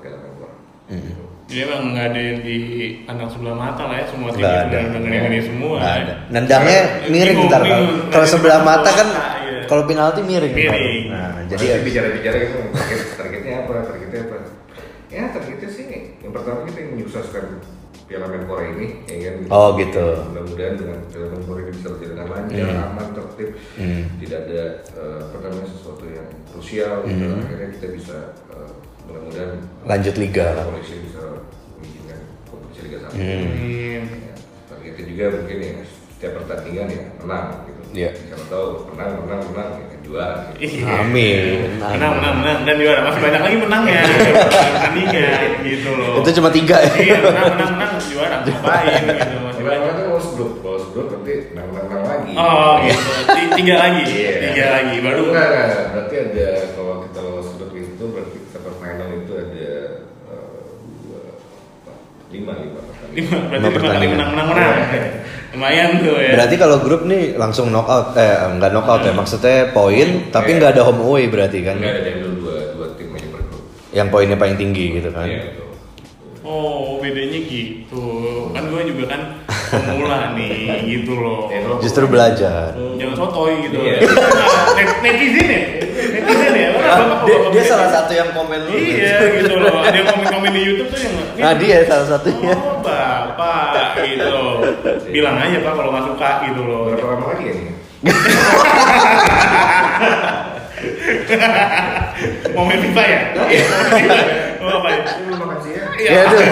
Piala 0.01 0.17
Menpora. 0.19 0.55
Mm. 0.91 0.99
Gitu. 1.05 1.25
Jadi 1.51 1.67
emang 1.67 1.83
nggak 1.91 2.07
ada 2.07 2.21
yang 2.23 2.39
dipandang 2.41 3.27
sebelah 3.27 3.57
mata 3.59 3.83
lah 3.85 3.97
ya 3.99 4.07
semua 4.07 4.29
tim 4.31 4.39
Nggak 4.39 4.55
itu 4.55 4.63
ada. 4.63 4.79
benar-benar 4.87 5.23
ini 5.27 5.41
semua. 5.43 5.75
Nggak 5.77 5.91
ya. 5.91 5.99
ada. 6.01 6.15
Nendangnya 6.31 6.79
miring 7.11 7.37
Bingung, 7.37 7.51
ntar 7.51 7.61
kalau 7.61 7.75
bingung. 7.83 8.01
kalau 8.09 8.27
sebelah 8.31 8.61
mata 8.63 8.91
kan 8.93 9.09
iya. 9.43 9.61
kalau 9.67 9.83
penalti 9.83 10.21
miring. 10.23 10.55
Miring. 10.55 11.05
Nah, 11.11 11.31
Jadi 11.51 11.65
jadi 11.67 11.83
bicara-bicara 11.83 12.37
itu 12.39 12.59
target, 12.71 13.01
targetnya 13.19 13.55
apa? 13.61 13.73
Targetnya 13.85 14.21
apa? 14.25 14.37
Ya 15.11 15.23
targetnya 15.29 15.69
sih 15.69 15.85
yang 16.23 16.31
pertama 16.31 16.59
kita 16.65 16.79
ingin 16.79 16.91
menyukseskan 16.95 17.45
Piala 18.07 18.27
Menpora 18.27 18.67
ini, 18.67 19.07
ya 19.07 19.19
kan? 19.23 19.35
Oh, 19.51 19.79
gitu. 19.79 20.07
Mudah-mudahan 20.31 20.75
dengan 20.75 20.99
Piala 21.11 21.27
Menpora 21.31 21.61
ini 21.63 21.73
bisa 21.75 21.89
berjalan 21.91 22.11
dengan 22.11 22.27
lancar, 22.27 22.59
Hmm. 22.67 22.87
aman, 22.91 23.07
tertib, 23.15 23.49
Hmm. 23.79 24.03
tidak 24.19 24.39
ada 24.47 24.63
eh, 24.99 25.19
apa 25.31 25.37
namanya 25.47 25.69
sesuatu 25.71 26.05
yang 26.07 26.27
krusial. 26.51 26.95
gitu. 27.07 27.23
Hmm. 27.23 27.39
Akhirnya 27.41 27.69
kita 27.75 27.87
bisa 27.95 28.17
eh, 28.51 28.71
mudah-mudahan 29.11 29.51
lanjut 29.83 30.15
liga. 30.17 30.47
polisi 30.65 30.95
bisa 31.01 31.21
mengizinkan 31.75 32.21
kompetisi 32.47 32.81
Liga 32.87 32.99
1 33.03 33.11
Hmm. 33.11 33.47
Ya, 33.61 34.35
targetnya 34.67 35.05
juga 35.05 35.25
mungkin 35.35 35.57
ya 35.59 35.73
setiap 36.11 36.33
pertandingan 36.39 36.87
ya 36.89 37.03
menang 37.19 37.47
gitu. 37.67 37.81
Iya. 37.91 38.11
Siapa 38.15 38.45
tahu 38.47 38.67
menang, 38.89 39.11
menang, 39.21 39.41
menang 39.51 39.69
ya 39.73 39.85
kan 39.85 40.01
juara. 40.01 40.37
Gitu. 40.53 40.79
Iya. 40.79 40.85
Amin. 41.01 41.59
Menang, 41.83 42.13
menang, 42.15 42.35
menang 42.39 42.59
dan 42.63 42.75
juara 42.77 43.01
masih 43.03 43.21
banyak 43.21 43.41
lagi 43.41 43.57
menangnya 43.59 44.01
pertandingan 44.47 45.49
gitu 45.65 45.91
loh. 45.93 46.15
Itu 46.23 46.31
cuma 46.39 46.49
tiga 46.51 46.77
ya. 46.79 46.93
Iya, 46.95 47.17
menang, 47.21 47.47
menang, 47.51 47.71
menang 47.75 47.93
juara 48.07 48.37
ngapain 48.41 49.03
gitu 49.03 49.37
masih 49.41 49.61
Menang 49.61 49.81
banyak. 49.81 49.91
kan 49.91 50.05
lolos 50.07 50.27
grup, 50.33 50.53
lolos 50.61 50.85
grup 50.93 51.07
nanti 51.11 51.35
menang, 51.51 51.67
menang, 51.69 51.87
menang 51.89 52.05
lagi. 52.07 52.33
Oh 52.37 52.73
gitu, 52.81 53.11
Ti- 53.27 53.53
tiga 53.59 53.75
lagi, 53.77 54.03
Iya. 54.07 54.33
tiga 54.47 54.65
lagi 54.71 54.97
baru. 55.01 55.23
enggak, 55.27 55.47
enggak, 55.47 55.65
enggak. 55.67 55.85
berarti 55.91 56.15
ada 56.17 56.47
kalau 56.71 56.95
kita 57.05 57.19
lolos 57.21 57.49
grup 57.59 57.73
itu 57.75 58.05
berarti 58.07 58.37
kita 58.39 58.59
final 58.71 59.09
itu 59.13 59.33
ada 59.35 59.71
eh, 60.31 60.63
dua, 61.01 61.21
empat, 61.27 61.97
lima, 62.31 62.53
lima 63.15 63.69
pertandingan. 63.69 63.69
Lima, 63.71 63.71
berarti 63.71 63.79
Lima 63.81 63.91
kali 63.91 64.07
menang, 64.07 64.31
menang, 64.35 64.47
menang. 64.55 64.75
Lumayan 65.51 65.91
tuh 65.99 66.15
ya. 66.15 66.31
Berarti 66.39 66.55
kalau 66.55 66.77
grup 66.79 67.03
nih 67.11 67.35
langsung 67.35 67.75
knockout 67.75 68.15
eh 68.15 68.39
enggak 68.55 68.71
knockout 68.71 69.03
ya 69.03 69.11
maksudnya 69.11 69.75
poin 69.75 70.31
tapi 70.31 70.55
Iya. 70.55 70.57
nggak 70.63 70.71
ada 70.79 70.83
home 70.87 71.03
away 71.03 71.27
berarti 71.27 71.59
kan. 71.67 71.75
Enggak 71.75 72.07
ada 72.07 72.09
yang 72.15 72.21
dua, 72.39 72.57
dua 72.79 72.87
tim 72.95 73.11
aja 73.11 73.27
per 73.35 73.43
grup. 73.51 73.63
Yang 73.91 74.09
poinnya 74.15 74.37
paling 74.39 74.57
tinggi 74.57 74.85
gitu 74.95 75.11
kan. 75.11 75.27
Iya, 75.27 75.39
betul. 75.51 75.60
Oh, 76.41 76.97
bedanya 76.97 77.37
gitu. 77.37 78.07
Kan 78.51 78.65
gue 78.67 78.81
juga 78.89 79.05
kan 79.13 79.21
pemula 79.69 80.33
nih, 80.33 80.89
gitu 80.89 81.13
loh. 81.15 81.47
Kalau- 81.47 81.79
Justru 81.79 82.03
belajar. 82.07 82.73
Jangan 82.97 83.15
sotoy 83.15 83.61
gitu. 83.63 83.77
Iya. 83.77 84.01
Net- 84.73 84.99
Netizen 85.01 85.47
ya? 85.47 85.61
Netizen 86.17 86.53
ya? 86.55 86.69
Ah, 86.81 86.97
dia, 87.23 87.29
dia 87.29 87.37
netizen. 87.53 87.69
salah 87.69 87.89
satu 87.93 88.11
yang 88.11 88.33
komen 88.33 88.57
lu. 88.65 88.73
Iya 88.73 89.15
gitu 89.37 89.53
loh. 89.55 89.79
Ada 89.79 89.95
yang 89.95 90.07
komen-komen 90.09 90.51
di 90.51 90.61
YouTube 90.65 90.89
tuh 90.89 90.99
yang 90.99 91.13
Nah 91.37 91.53
dia 91.55 91.77
salah 91.85 92.07
satunya. 92.09 92.53
Oh 92.57 92.81
bapak 92.81 94.01
gitu. 94.01 94.41
Bilang 95.13 95.37
aja 95.37 95.57
pak 95.61 95.73
kalau 95.73 95.91
nggak 95.93 96.05
suka 96.09 96.29
gitu 96.49 96.61
loh. 96.65 96.79
Berapa 96.89 97.05
lama 97.15 97.25
lagi 97.31 97.45
ya? 97.47 97.55
Mau 102.51 102.65
main 102.65 102.81
FIFA 102.81 103.03
ya? 103.05 103.21
Iya. 103.47 103.65
Mau 104.59 104.71
apa 104.75 104.89
ya? 104.91 105.01
Belum 105.21 105.39
makan 105.39 105.59
siang. 105.63 105.80
Iya 106.01 106.23
tuh. 106.29 106.43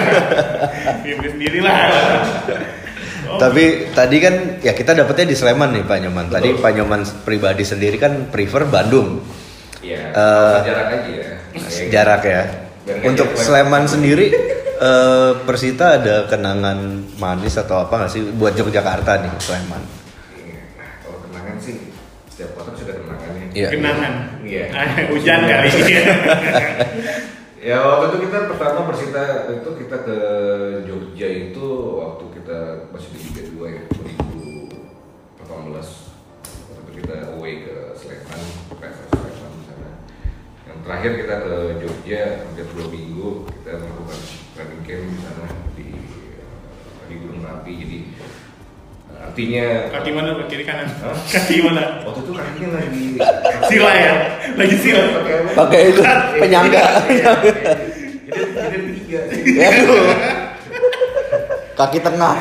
Bikin 1.05 1.29
sendiri 1.37 1.59
lah. 1.65 1.77
Oh, 3.29 3.37
Tapi 3.37 3.93
tadi 3.93 4.17
kan 4.17 4.57
ya 4.65 4.73
kita 4.73 4.97
dapetnya 4.97 5.29
di 5.29 5.35
Sleman 5.37 5.69
nih 5.77 5.83
Pak 5.85 5.97
Nyoman. 6.01 6.25
Tadi 6.33 6.49
Betul. 6.49 6.63
Pak 6.65 6.71
Nyoman 6.73 7.01
pribadi 7.21 7.61
sendiri 7.61 8.01
kan 8.01 8.33
prefer 8.33 8.65
Bandung. 8.65 9.21
Iya. 9.85 10.01
Eh, 10.11 10.57
jarak 10.65 10.87
aja 10.89 11.11
ya. 11.13 11.29
Nah, 11.37 11.69
ya, 11.69 11.85
Jarak 11.93 12.21
ya. 12.25 12.41
Biar 12.89 13.05
Untuk. 13.05 13.27
Sleman 13.37 13.85
sendiri 13.85 14.33
eh, 14.81 15.31
Persita 15.45 16.01
ada 16.01 16.25
kenangan 16.25 17.05
manis 17.21 17.53
atau 17.61 17.85
apa 17.85 18.01
nggak 18.05 18.11
sih 18.11 18.21
buat 18.33 18.57
Yogyakarta 18.57 19.21
nih 19.21 19.31
Sleman? 19.37 19.81
Iya. 20.33 20.61
Kalau 21.05 21.19
kenangan 21.29 21.55
sih 21.61 21.75
setiap 22.33 22.57
kota 22.57 22.73
sudah 22.73 22.97
kenangan 22.97 23.31
ya. 23.37 23.45
Iya. 23.53 23.69
Kenangan. 23.77 24.13
Iya. 24.41 24.63
Ah, 24.73 24.87
Hujan 25.05 25.39
kali 25.45 25.69
ini. 25.69 25.93
Ya 27.59 27.83
waktu 27.83 28.15
itu 28.15 28.31
kita 28.31 28.47
pertama 28.47 28.87
Persita 28.87 29.51
itu 29.51 29.69
kita 29.83 30.07
ke 30.07 30.17
Jogja 30.87 31.27
itu 31.27 31.67
waktu 31.99 32.23
kita 32.39 32.87
masih 32.87 33.11
di 33.11 33.19
Liga 33.19 33.43
2 33.51 33.75
ya 33.75 33.83
2018 35.43 35.43
waktu 36.71 36.91
kita 37.03 37.15
away 37.35 37.67
ke 37.67 37.91
Sleman, 37.99 38.43
PSS 38.79 39.11
Sleman 39.11 39.53
sana. 39.67 39.91
Yang 40.71 40.77
terakhir 40.87 41.11
kita 41.19 41.35
ke 41.43 41.55
Jogja 41.83 42.21
hampir 42.47 42.63
dua 42.71 42.87
minggu 42.87 43.51
kita 43.51 43.71
melakukan 43.75 44.19
training 44.55 44.83
camp 44.87 45.03
di 45.03 45.17
sana 45.19 45.47
di 45.75 45.87
di 47.11 47.13
Gunung 47.19 47.43
Merapi 47.43 47.73
jadi 47.75 47.99
artinya 49.19 49.65
Kaki 49.91 50.09
mana? 50.15 50.29
Kaki 50.39 50.47
kiri 50.51 50.63
kanan. 50.63 50.87
Hah? 51.03 51.15
Kaki 51.27 51.55
mana? 51.61 51.83
waktu 52.07 52.19
itu 52.23 52.31
kakinya 52.31 52.69
lagi 52.79 53.05
Sila 53.69 53.91
ya? 53.91 54.13
Lagi 54.55 54.75
sila. 54.79 55.03
pakai 55.53 55.81
itu 55.91 56.01
penyangga. 56.41 56.83
Jadi 57.09 58.45
jadi 58.55 58.77
tiga. 59.03 59.19
Ya 59.45 59.69
tuh. 59.83 60.05
Kaki 61.79 61.99
tengah. 62.03 62.35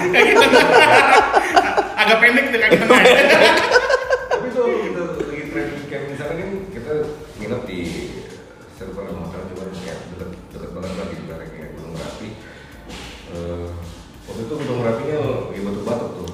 Agak 1.99 2.17
pendek 2.23 2.45
tuh 2.51 2.59
kaki 2.62 2.77
tengah. 2.79 2.99
Tapi 2.99 4.47
itu 4.51 4.59
waktu 4.59 4.79
kita 4.91 5.03
lagi 5.19 5.45
training 5.51 5.85
camp 5.91 6.05
di 6.11 6.14
sana 6.19 6.33
kan 6.35 6.49
kita 6.75 6.93
nginep 7.38 7.62
di 7.67 7.81
nama 8.79 9.21
hotel 9.27 9.43
cuma 9.55 9.64
kayak 9.83 9.99
deket 10.14 10.29
deket 10.55 10.71
banget 10.75 10.93
lah 10.95 11.07
di 11.07 11.17
Gunung 11.75 11.93
Merapi. 11.95 12.29
Eh, 13.29 13.69
waktu 14.27 14.41
itu 14.43 14.55
Gunung 14.59 14.79
Merapinya 14.83 15.17
lagi 15.19 15.27
tuh. 15.27 15.38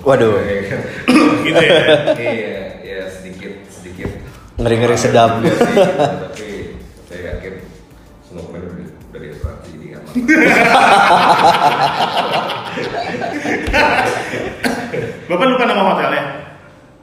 Waduh. 0.05 0.37
Iya 0.45 0.62
kan? 0.69 0.81
Gitu 1.45 1.62
ya. 1.64 1.81
Iya, 2.17 2.64
ya 2.85 2.99
sedikit 3.09 3.53
sedikit 3.73 4.09
Ngeri-ngeri 4.61 4.97
sedap. 5.01 5.40
Juga 5.43 5.57
sih, 5.57 5.75
tapi 5.75 6.49
saya 7.11 7.21
yakin 7.35 7.55
semua 8.23 8.43
pemain 8.47 8.62
dari 8.69 8.85
dari 9.11 9.27
asuransi 9.33 9.69
jadi 9.75 9.87
aman. 9.99 10.12
Bapak 15.25 15.47
lupa 15.49 15.64
nama 15.67 15.83
hotelnya? 15.97 16.23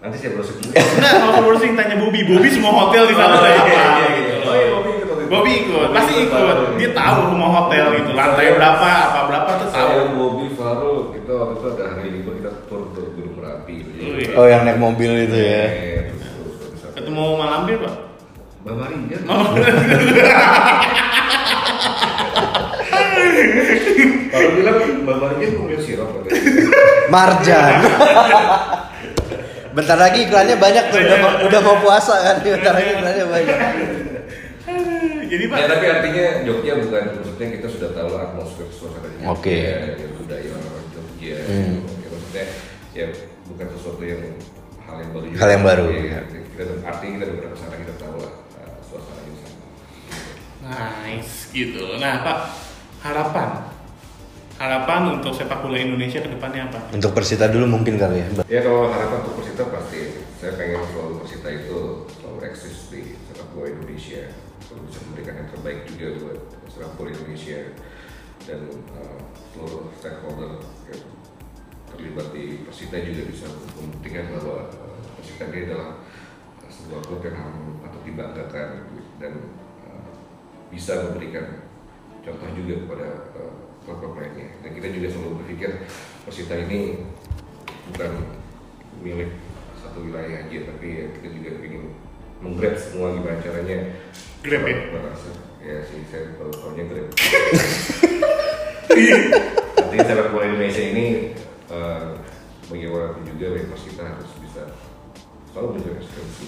Nanti 0.02 0.18
saya 0.18 0.32
browsing 0.34 0.58
dulu. 0.62 0.72
Enggak, 0.74 1.14
kalau 1.20 1.42
browsing 1.46 1.74
tanya 1.78 1.96
Bobby. 1.98 2.22
Bobby 2.26 2.50
semua 2.50 2.72
hotel 2.74 3.04
di 3.10 3.16
sana 3.18 3.38
Oh, 3.38 3.46
iya, 3.46 3.62
iya, 3.70 4.08
gitu 4.16 4.32
iya. 4.32 4.38
Oh, 4.46 4.56
iya, 4.56 4.68
Bobby 4.74 4.92
ikut. 4.98 5.28
Bobby 5.30 5.54
pasti 5.94 6.14
ikut. 6.26 6.58
Dia 6.80 6.90
tahu 6.96 7.20
rumah 7.36 7.50
hotel 7.62 7.86
gitu, 8.02 8.10
lantai 8.16 8.48
berapa, 8.58 8.90
apa 9.12 9.20
berapa 9.30 9.50
tuh 9.62 9.68
tahu. 9.70 9.90
Saya 9.92 10.04
Bobby 10.16 10.48
Farul 10.58 11.14
kita 11.14 11.32
waktu 11.38 11.54
itu 11.60 11.68
ada 11.78 11.84
hari 11.94 12.08
libur 12.16 12.34
kita 12.42 12.52
tur 12.66 12.82
ke 12.96 13.02
Gunung 13.14 13.38
Wih. 14.22 14.38
Oh 14.38 14.46
yang 14.46 14.62
naik 14.64 14.78
mobil 14.78 15.26
itu 15.26 15.34
ya. 15.34 15.66
Terus- 15.66 16.14
terus- 16.14 16.78
terus- 16.78 16.94
Ketemu 16.94 17.24
malam 17.34 17.66
dia, 17.66 17.78
Pak. 17.82 17.96
Oh. 19.26 19.46
Kalau 24.32 24.50
bilang 24.56 24.78
Mbak 25.04 25.18
Maria 25.18 25.48
punya 25.52 25.80
sirop 25.82 26.10
katanya. 26.16 26.40
Marjan. 27.10 27.74
Bentar 29.72 29.98
lagi 29.98 30.28
iklannya 30.28 30.56
banyak 30.58 30.84
tuh, 30.92 31.00
udah 31.00 31.18
mau, 31.18 31.32
udah 31.48 31.60
mau 31.64 31.78
puasa 31.80 32.16
kan, 32.22 32.36
bentar 32.44 32.74
lagi 32.76 32.92
iklannya 32.92 33.26
banyak. 33.26 33.58
Jadi, 35.32 35.44
Pak, 35.48 35.58
Ya 35.58 35.66
tapi 35.66 35.86
artinya 35.88 36.26
Jogja 36.44 36.74
bukan 36.78 37.04
maksudnya 37.16 37.48
kita 37.56 37.68
sudah 37.72 37.90
tahu 37.96 38.20
atmosfer 38.20 38.68
suasananya 38.68 39.32
Oke. 39.32 39.56
Jogja, 39.64 39.96
ya, 39.96 40.08
budaya 40.14 40.50
orang 40.52 40.86
Jogja. 40.92 41.36
Hmm. 41.40 41.76
Ya, 41.88 42.08
maksudnya 42.12 42.46
ya 42.92 43.06
bukan 43.52 43.68
sesuatu 43.76 44.04
yang 44.04 44.22
hal 44.88 44.96
yang 45.04 45.12
baru. 45.12 45.26
Hal 45.36 45.50
yang 45.52 45.64
baru, 45.64 45.86
Ya, 45.92 46.02
ya. 46.02 46.22
Kita 46.52 46.64
artinya 46.84 47.14
kita 47.20 47.26
udah 47.32 47.50
ke 47.52 47.58
sana 47.58 47.76
kita 47.80 47.94
tahu 48.00 48.16
lah 48.22 48.34
uh, 48.60 48.78
suasananya 48.86 49.32
di 49.32 49.40
sana. 49.40 49.58
nice 50.68 51.36
gitu. 51.52 51.84
Nah, 51.98 52.14
Pak, 52.22 52.38
harapan 53.02 53.50
harapan 54.62 55.18
untuk 55.18 55.34
sepak 55.34 55.66
bola 55.66 55.74
Indonesia 55.74 56.22
ke 56.22 56.30
depannya 56.30 56.70
apa? 56.70 56.94
Untuk 56.94 57.18
Persita 57.18 57.50
dulu 57.50 57.66
mungkin 57.66 57.98
kali 57.98 58.22
ya. 58.22 58.28
Ya 58.46 58.62
kalau 58.62 58.94
harapan 58.94 59.26
untuk 59.26 59.42
Persita 59.42 59.66
pasti 59.74 60.22
saya 60.38 60.54
pengen 60.54 60.86
selalu 60.94 61.14
Persita 61.26 61.50
itu 61.50 61.78
selalu 62.14 62.38
eksis 62.46 62.94
di 62.94 63.18
sepak 63.26 63.50
bola 63.58 63.74
Indonesia 63.74 64.30
selalu 64.62 64.82
bisa 64.86 65.00
memberikan 65.10 65.34
yang 65.42 65.50
terbaik 65.50 65.80
juga 65.90 66.08
buat 66.22 66.40
sepak 66.70 66.92
bola 66.94 67.10
Indonesia 67.10 67.60
dan 68.46 68.60
uh, 69.02 69.20
seluruh 69.50 69.84
stakeholder 69.98 70.62
terlibat 72.02 72.34
di 72.34 72.66
Persita 72.66 72.98
juga 73.06 73.30
bisa 73.30 73.46
membuktikan 73.78 74.34
bahwa 74.34 74.74
Persita 75.22 75.54
ini 75.54 75.70
adalah 75.70 76.02
uh, 76.66 76.72
sebuah 76.74 77.02
klub 77.06 77.22
yang 77.22 77.38
harus 77.38 77.78
patut 77.78 78.02
dibanggakan 78.02 78.70
dan 79.22 79.34
uh, 79.86 80.10
bisa 80.74 81.06
memberikan 81.06 81.62
contoh 82.26 82.50
juga 82.58 82.74
kepada 82.82 83.08
uh, 83.38 83.54
klub-klub 83.86 84.18
lainnya. 84.18 84.50
Dan 84.66 84.74
kita 84.74 84.90
juga 84.90 85.08
selalu 85.14 85.46
berpikir 85.46 85.86
Persita 86.26 86.58
ini 86.58 87.06
bukan 87.94 88.12
milik 89.06 89.38
satu 89.78 90.02
wilayah 90.02 90.50
aja 90.50 90.58
tapi 90.74 90.88
ya 90.90 91.06
kita 91.22 91.28
juga 91.38 91.50
ingin 91.62 91.94
menggrab 92.42 92.74
semua 92.82 93.14
gimana 93.14 93.38
caranya. 93.46 93.78
Grab 94.42 94.66
ya? 94.66 94.78
ya 95.62 95.78
sih 95.86 96.02
saya 96.10 96.34
baru 96.42 96.50
tahunya 96.50 96.84
grab. 96.90 97.08
Artinya 99.78 100.06
sepak 100.10 100.28
bola 100.34 100.46
Indonesia 100.50 100.82
ini 100.82 101.38
eh, 101.72 102.08
bagaimanapun 102.68 103.24
juga 103.26 103.46
ya 103.56 103.64
kita 103.68 104.04
harus 104.04 104.32
bisa 104.44 104.64
selalu 105.52 105.68
menjaga 105.80 105.96
eksistensi 106.00 106.48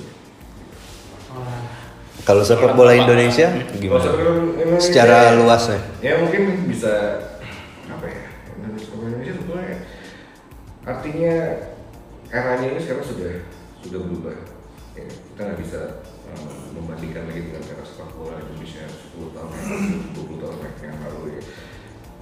Kalau 2.23 2.45
sepak 2.45 2.77
bola 2.77 2.93
Indonesia 2.93 3.49
gimana? 3.81 4.03
sepak 4.05 4.17
bola 4.21 4.31
Indonesia, 4.53 4.85
Secara 4.85 5.33
luasnya. 5.33 5.79
ya 5.99 6.21
mungkin 6.21 6.69
bisa 6.69 6.93
apa 7.89 8.05
ya 8.05 8.21
Indonesia 8.53 8.85
sepak 8.85 8.95
bola 9.01 9.07
Indonesia 9.09 9.33
sebetulnya 9.33 9.75
artinya 10.83 11.35
eranya 12.29 12.67
ini 12.69 12.79
sekarang 12.83 13.05
sudah 13.07 13.31
sudah 13.81 13.99
berubah 14.03 14.35
ya, 14.93 15.03
kita 15.09 15.41
nggak 15.41 15.59
bisa 15.63 15.79
um, 16.29 16.49
membandingkan 16.77 17.25
lagi 17.25 17.41
dengan 17.49 17.63
era 17.65 17.83
sepak 17.83 18.13
bola 18.13 18.37
Indonesia 18.37 18.85
10 18.85 19.33
tahun 19.33 19.51
20 20.13 20.43
tahun 20.43 20.57
yang 20.85 20.97
lalu 21.01 21.21
ya 21.39 21.41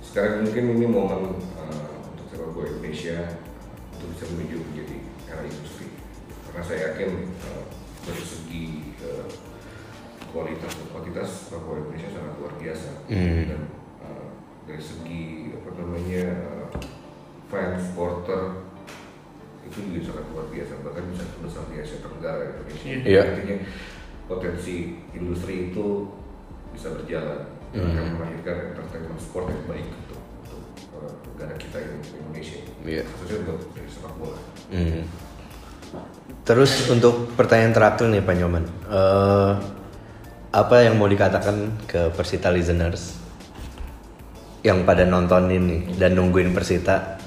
sekarang 0.02 0.34
mungkin 0.48 0.64
ini 0.80 0.88
momen 0.88 1.22
uh, 1.60 1.90
sepak 2.41 2.58
bola 2.58 2.67
Indonesia 2.67 3.17
untuk 3.93 4.08
bisa 4.17 4.25
menuju 4.34 4.58
menjadi 4.65 4.97
era 5.30 5.45
industri 5.45 5.93
karena 6.49 6.62
saya 6.65 6.80
yakin 6.89 7.12
uh, 7.45 7.63
dari 8.01 8.23
segi 8.25 8.65
uh, 9.06 9.30
kualitas 10.34 10.73
dan 10.73 10.88
kuantitas 10.89 11.30
sepak 11.45 11.62
bola 11.62 11.86
Indonesia 11.86 12.10
sangat 12.10 12.34
luar 12.41 12.54
biasa 12.58 12.89
Hmm. 13.06 13.43
dan 13.45 13.62
uh, 14.01 14.27
dari 14.65 14.82
segi 14.82 15.21
apa 15.54 15.69
namanya 15.77 16.25
uh, 16.49 16.69
fans 17.45 17.93
supporter 17.93 18.41
itu 19.62 19.77
juga 19.86 20.01
sangat 20.10 20.25
luar 20.34 20.47
biasa 20.49 20.73
bahkan 20.82 21.06
bisa 21.13 21.23
sebesar 21.30 21.63
di 21.69 21.75
Asia 21.77 22.01
Tenggara 22.01 22.43
Indonesia 22.58 22.89
Iya. 23.06 23.21
artinya 23.21 23.58
potensi 24.25 24.75
industri 25.13 25.69
itu 25.69 26.10
bisa 26.73 26.89
berjalan 26.97 27.54
Hmm. 27.71 27.86
akan 27.88 28.19
melahirkan 28.19 28.75
entertainment 28.75 29.15
sport 29.15 29.47
yang 29.47 29.63
baik 29.63 29.88
untuk, 29.88 30.19
negara 31.04 31.54
kita 31.58 31.78
ini 31.80 31.98
Indonesia 32.16 32.60
Iya. 32.82 33.04
khususnya 33.06 33.38
untuk 33.46 33.60
sepak 33.88 34.14
bola 34.18 34.40
Hmm. 34.72 35.04
Terus 36.42 36.88
untuk 36.88 37.36
pertanyaan 37.36 37.76
terakhir 37.76 38.08
nih 38.08 38.24
Pak 38.24 38.36
Nyoman, 38.40 38.66
Eh, 38.88 39.52
apa 40.52 40.76
yang 40.84 40.96
mau 40.96 41.06
dikatakan 41.06 41.76
ke 41.86 42.12
Persita 42.12 42.48
listeners 42.50 43.20
yang 44.64 44.84
pada 44.84 45.04
nonton 45.04 45.52
ini 45.52 45.92
dan 45.96 46.16
nungguin 46.16 46.52
Persita 46.52 47.20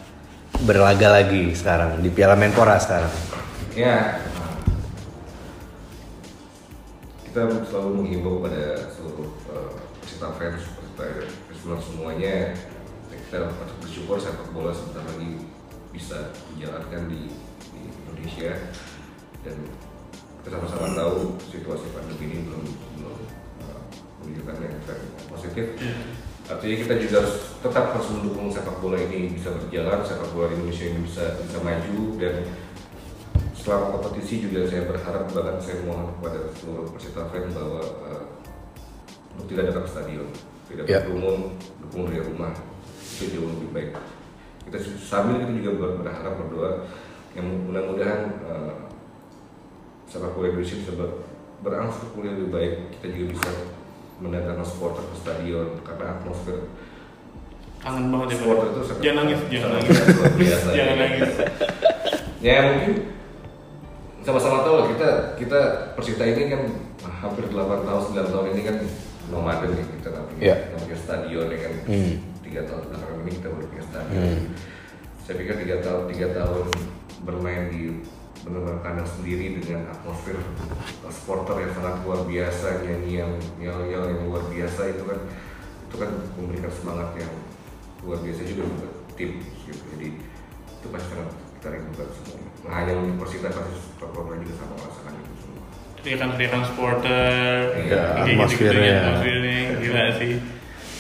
berlaga 0.64 1.20
lagi 1.20 1.52
sekarang 1.52 2.00
di 2.00 2.08
Piala 2.08 2.32
Menpora 2.34 2.80
sekarang? 2.80 3.12
Ya, 3.76 4.22
kita 7.26 7.50
selalu 7.66 7.90
menghimbau 8.00 8.38
pada 8.40 8.78
seluruh 8.88 9.26
uh, 9.50 9.74
peserta 9.98 10.30
fans, 10.38 10.62
peserta 10.78 11.04
listener 11.50 11.80
semuanya. 11.82 12.36
Kita 13.24 13.50
patut 13.56 13.76
bersyukur 13.80 14.16
sepak 14.20 14.52
bola 14.52 14.70
sebentar 14.70 15.02
lagi 15.08 15.42
bisa 15.90 16.30
dijalankan 16.54 17.08
di, 17.08 17.32
di 17.72 17.80
Indonesia. 17.88 18.52
Dan 19.40 19.56
kita 20.44 20.60
sama-sama 20.60 20.92
tahu 20.92 21.40
situasi 21.48 21.88
pandemi 21.96 22.24
ini 22.28 22.38
belum 22.44 22.64
belum 23.00 23.16
uh, 23.64 23.80
menunjukkan 24.20 24.56
yang 24.60 24.76
positif. 25.32 25.66
Artinya 26.44 26.76
kita 26.84 26.94
juga 27.00 27.14
harus 27.24 27.36
tetap 27.64 27.84
harus 27.96 28.08
mendukung 28.12 28.52
sepak 28.52 28.76
bola 28.84 29.00
ini 29.00 29.32
bisa 29.32 29.48
berjalan, 29.56 30.04
sepak 30.04 30.28
bola 30.36 30.52
Indonesia 30.52 30.84
ini 30.92 31.00
bisa 31.08 31.24
bisa 31.40 31.58
maju. 31.64 31.98
Dan 32.20 32.34
selama 33.56 33.96
kompetisi 33.96 34.44
juga 34.44 34.68
saya 34.68 34.84
berharap 34.84 35.24
bahkan 35.32 35.56
saya 35.56 35.80
mohon 35.88 36.12
kepada 36.20 36.52
seluruh 36.60 36.92
peserta 36.92 37.24
fans 37.32 37.56
bahwa 37.56 37.80
uh, 38.04 38.24
untuk 39.34 39.48
tidak 39.48 39.72
datang 39.72 39.84
ke 39.88 39.90
stadion, 39.90 40.28
tidak 40.68 40.84
Ya. 40.84 41.00
berkerumun, 41.00 41.56
dukung 41.80 42.12
dari 42.12 42.20
rumah 42.20 42.52
itu 43.14 43.24
jauh 43.32 43.48
lebih 43.48 43.70
baik. 43.70 43.90
Kita 44.64 44.76
sambil 44.98 45.38
kita 45.38 45.52
juga 45.54 45.70
ber- 45.76 45.96
berharap 46.00 46.34
berdoa 46.36 46.70
yang 47.34 47.46
mudah-mudahan 47.64 48.20
uh, 48.42 48.74
sepak 50.04 50.32
bola 50.32 50.48
Indonesia 50.48 50.76
bisa 50.76 50.92
ber, 50.94 51.10
berangsur 51.60 52.12
pulih 52.12 52.32
lebih 52.32 52.50
baik. 52.50 52.72
Kita 52.92 53.06
juga 53.10 53.26
bisa 53.32 53.50
mendatangkan 54.14 54.62
supporter 54.62 55.02
ke 55.04 55.16
stadion 55.16 55.68
karena 55.82 56.14
atmosfer 56.14 56.70
Kangen 57.76 58.08
banget 58.08 58.28
ya, 58.30 58.36
supporter 58.40 58.66
itu 58.70 58.80
sangat 58.82 59.02
Jangan 59.02 59.16
nangis, 59.20 59.40
jangan 59.50 59.68
nangis. 59.74 59.98
biasa. 60.32 60.68
Jangan 60.78 60.96
nangis. 60.96 61.30
ya 62.40 62.56
mungkin 62.62 62.92
sama-sama 64.20 64.64
tahu 64.64 64.74
lah 64.74 64.86
kita 64.88 65.08
kita 65.36 65.60
Persita 65.92 66.24
ini 66.24 66.42
kan 66.48 66.62
hampir 67.20 67.44
8 67.44 67.56
tahun 67.84 68.02
9 68.16 68.32
tahun 68.32 68.46
ini 68.52 68.62
kan 68.62 68.76
nomaden 69.26 69.70
nih 69.72 69.84
kita 69.96 70.08
nggak 70.10 70.24
punya 70.30 70.54
nggak 70.64 70.80
punya 70.80 70.96
stadion 70.98 71.46
ya 71.46 71.58
kan 71.58 71.72
Hmm. 71.84 72.14
Tiga 72.54 72.70
tahun 72.70 72.86
belakangan 72.86 73.18
ini 73.26 73.30
kita 73.34 73.48
baru 73.50 73.66
punya 73.66 73.82
stadion 73.82 74.22
Hmm. 74.22 74.42
saya 75.26 75.34
pikir 75.42 75.54
tiga 75.66 75.76
tahun 75.82 76.02
tiga 76.06 76.26
tahun 76.38 76.64
bermain 77.26 77.64
di 77.66 77.82
benar-benar 78.46 78.78
kandang 78.78 79.10
sendiri 79.10 79.58
dengan 79.58 79.90
atmosfer 79.90 80.38
supporter 81.10 81.66
yang 81.66 81.72
sangat 81.74 81.94
luar 82.06 82.22
biasa 82.22 82.86
nyanyi 82.86 83.12
yang 83.18 83.32
yel-yel 83.58 84.06
yang 84.06 84.22
luar 84.30 84.46
biasa 84.46 84.94
itu 84.94 85.02
kan 85.02 85.18
itu 85.90 85.94
kan 85.98 86.10
memberikan 86.38 86.70
semangat 86.70 87.10
yang 87.18 87.32
luar 88.06 88.22
biasa 88.22 88.40
juga 88.46 88.62
buat 88.70 88.92
tim 89.18 89.30
gitu 89.66 89.82
jadi 89.98 90.08
itu 90.78 90.86
pasti 90.94 91.08
sangat 91.10 91.28
kita 91.58 91.66
rindukan 91.74 92.08
semua 92.14 92.38
nah, 92.62 92.72
hanya 92.78 92.92
untuk 93.02 93.16
Persita 93.26 93.50
pasti 93.50 93.74
supporter 93.98 94.38
juga 94.46 94.54
sama 94.62 94.74
merasakan 94.78 95.12
itu 95.18 95.32
semua 95.42 95.66
supporter, 96.70 97.58
Iya, 97.82 98.02
gitu-gitu 98.30 98.30
atmosfernya. 98.38 98.84
ya, 98.86 98.98
atmosfernya 99.10 99.58
gila 99.82 100.04
sih. 100.22 100.32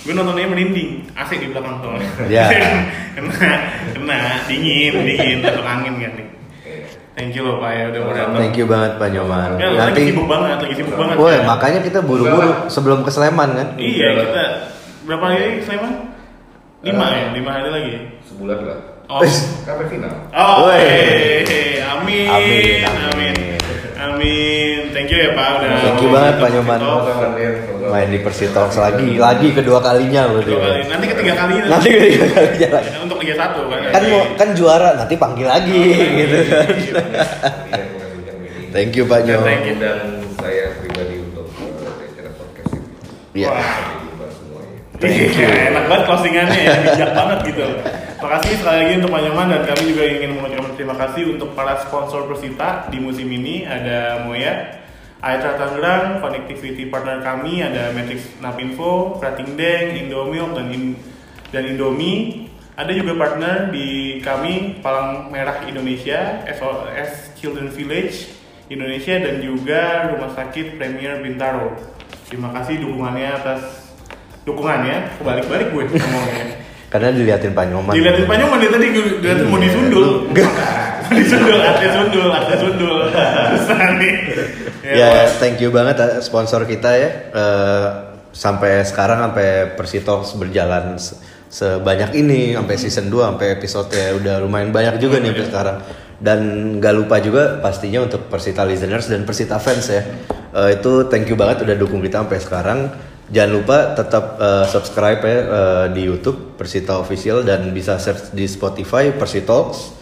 Gue 0.04 0.12
nontonnya 0.12 0.44
merinding, 0.44 1.08
AC 1.16 1.30
di 1.40 1.48
belakang 1.48 1.80
soalnya. 1.80 2.08
Ya. 2.28 2.44
kena, 3.16 3.32
kena, 3.96 4.18
dingin, 4.44 4.92
dingin, 5.00 5.40
masuk 5.40 5.64
angin 5.64 5.94
kan 5.96 6.12
nih. 6.12 6.28
Thank 7.14 7.38
you 7.38 7.46
loh 7.46 7.62
Pak 7.62 7.70
ya 7.72 7.84
udah 7.94 8.00
mau 8.02 8.12
datang. 8.12 8.36
Thank 8.36 8.58
you 8.58 8.66
banget 8.66 8.92
Pak 8.98 9.08
Nyoman. 9.14 9.50
Ya, 9.56 9.68
lagi 9.70 9.80
Nanti, 9.80 10.02
sibuk 10.10 10.26
banget, 10.26 10.56
lagi 10.60 10.74
sibuk 10.74 10.94
banget. 10.98 11.14
woi 11.14 11.32
ya. 11.32 11.40
makanya 11.46 11.80
kita 11.80 11.98
buru-buru 12.02 12.50
sebelum 12.66 13.00
ke 13.00 13.10
Sleman 13.14 13.50
kan. 13.54 13.68
Iya 13.78 14.08
kita 14.18 14.44
berapa 15.06 15.24
hari 15.30 15.62
Sleman? 15.62 15.92
Lima 16.84 17.06
ya, 17.14 17.26
lima 17.32 17.50
hari 17.54 17.68
lagi. 17.70 17.92
Sebulan 18.28 18.58
lah. 18.66 18.78
Oh, 19.08 19.20
Sampai 19.64 19.86
final. 19.88 20.10
oh, 20.32 20.68
hey, 20.74 21.80
amin, 21.80 22.28
Amin, 22.28 22.82
amin, 22.82 23.04
amin. 23.12 23.53
Amin. 24.24 24.76
Thank 24.94 25.08
you 25.12 25.18
ya 25.20 25.30
Pak 25.36 25.48
udah. 25.60 25.70
Thank 25.84 26.00
you 26.00 26.08
banget, 26.08 26.34
Pak 26.40 26.48
Nyoman. 26.50 26.80
Main 27.84 28.08
di 28.08 28.18
Persitox 28.18 28.68
lagi, 28.80 29.08
lagi 29.20 29.48
kedua 29.52 29.78
kalinya 29.78 30.24
loh 30.26 30.40
kali. 30.40 30.56
dia. 30.56 30.88
Nanti 30.88 31.06
ketiga 31.12 31.32
kali 31.36 31.52
Nanti 31.68 31.88
ketiga 31.92 32.26
kalinya 32.32 32.68
lagi. 32.80 32.88
untuk 33.04 33.18
Liga 33.20 33.34
Satu 33.36 33.60
kan. 33.68 33.78
Kan 33.92 34.02
mau 34.08 34.22
kan 34.34 34.48
juara 34.56 34.88
nanti 34.96 35.14
panggil 35.14 35.46
lagi 35.46 35.82
gitu 36.16 36.36
kan. 36.48 36.66
Thank 38.72 38.96
you 38.96 39.04
Pak 39.04 39.20
Nyo. 39.22 39.38
Thank 39.44 39.68
you. 39.68 39.76
Dan 39.78 39.98
saya 40.34 40.64
pribadi 40.80 41.14
untuk 41.20 41.46
uh, 41.46 42.02
acara 42.02 42.30
podcast 42.34 42.70
ini. 42.74 42.88
Iya. 43.36 43.50
Wah. 43.52 43.70
Semuanya. 44.34 44.78
Iya, 45.04 45.48
enak 45.70 45.84
banget 45.86 46.04
closingannya 46.08 46.58
ya, 46.58 46.72
bijak 46.82 47.10
banget 47.12 47.38
gitu. 47.46 47.64
Terima 48.24 48.40
kasih 48.40 48.56
sekali 48.56 48.78
lagi 48.80 48.92
untuk 49.04 49.12
Pak 49.12 49.20
Nyoman 49.20 49.48
dan 49.52 49.62
kami 49.68 49.82
juga 49.84 50.02
ingin 50.08 50.30
mengucapkan 50.32 50.72
terima 50.80 50.96
kasih 50.96 51.36
untuk 51.36 51.52
para 51.52 51.76
sponsor 51.76 52.24
Persita 52.24 52.88
di 52.88 52.96
musim 52.96 53.28
ini 53.28 53.68
ada 53.68 54.24
Moya, 54.24 54.80
Aitra 55.20 55.60
Tangerang, 55.60 56.24
connectivity 56.24 56.88
partner 56.88 57.20
kami 57.20 57.60
ada 57.60 57.92
Matrix 57.92 58.32
Napinfo, 58.40 59.20
Krating 59.20 59.60
Deng, 59.60 60.08
Indomilk 60.08 60.56
dan 60.56 60.72
In- 60.72 60.96
dan 61.52 61.68
Indomie. 61.68 62.48
Ada 62.80 62.96
juga 62.96 63.12
partner 63.12 63.68
di 63.68 64.16
kami 64.24 64.80
Palang 64.80 65.28
Merah 65.28 65.60
Indonesia, 65.68 66.48
SOS 66.48 67.36
Children 67.36 67.76
Village 67.76 68.32
Indonesia 68.72 69.20
dan 69.20 69.44
juga 69.44 70.08
Rumah 70.16 70.32
Sakit 70.32 70.80
Premier 70.80 71.20
Bintaro. 71.20 71.76
Terima 72.32 72.48
kasih 72.56 72.88
dukungannya 72.88 73.28
atas 73.36 73.92
dukungannya 74.48 75.20
kebalik-balik 75.20 75.68
gue 75.76 75.84
ngomongnya 75.92 76.53
Karena 76.94 77.10
diliatin 77.10 77.50
Pak 77.50 77.66
Nyoman. 77.66 77.90
dilihatin 77.90 78.22
Pak 78.22 78.36
Nyoman 78.38 78.56
dia 78.56 78.70
tadi 78.70 78.86
gue- 78.88 79.18
dilihatin 79.18 79.46
mau 79.46 79.58
disundul 79.58 80.30
mau 80.30 81.12
disundul 81.12 81.58
ate 81.58 81.86
sundul 81.90 82.28
ate 82.30 82.54
sundul 82.62 82.96
susah 83.52 83.78
nih 83.98 84.14
Ya, 84.84 85.10
thank 85.34 85.58
you 85.58 85.68
banget 85.68 85.96
eh, 85.96 86.20
sponsor 86.20 86.62
kita 86.64 86.92
ya. 86.92 87.10
Eh, 87.32 87.86
sampai 88.30 88.84
sekarang 88.84 89.18
sampai 89.18 89.48
Persitox 89.72 90.34
berjalan 90.34 90.94
se- 90.96 91.16
sebanyak 91.48 92.12
ini 92.14 92.52
sampai 92.52 92.76
season 92.76 93.08
2 93.08 93.16
sampai 93.26 93.46
episode 93.54 93.88
udah 93.90 94.38
lumayan 94.38 94.70
banyak 94.70 95.00
juga 95.00 95.18
nih 95.18 95.32
sampai 95.32 95.46
sekarang. 95.46 95.76
Dan 96.14 96.40
gak 96.78 96.94
lupa 96.94 97.16
juga 97.18 97.58
pastinya 97.58 98.04
untuk 98.04 98.28
Persita 98.28 98.62
listeners 98.62 99.08
dan 99.08 99.24
Persita 99.24 99.56
fans 99.56 99.88
ya. 99.88 100.04
Eh, 100.52 100.76
itu 100.76 101.08
thank 101.08 101.26
you 101.26 101.34
banget 101.34 101.64
udah 101.64 101.74
dukung 101.74 101.98
kita 101.98 102.20
sampai 102.20 102.38
sekarang. 102.38 102.78
Jangan 103.32 103.50
lupa 103.56 103.96
tetap 103.96 104.36
eh, 104.36 104.66
subscribe 104.68 105.20
ya 105.24 105.36
eh, 105.40 105.86
di 105.96 106.04
YouTube 106.04 106.60
Persita 106.60 107.00
Official 107.00 107.40
dan 107.40 107.72
bisa 107.72 107.96
search 107.96 108.36
di 108.36 108.44
Spotify 108.44 109.08
Persitox 109.16 109.96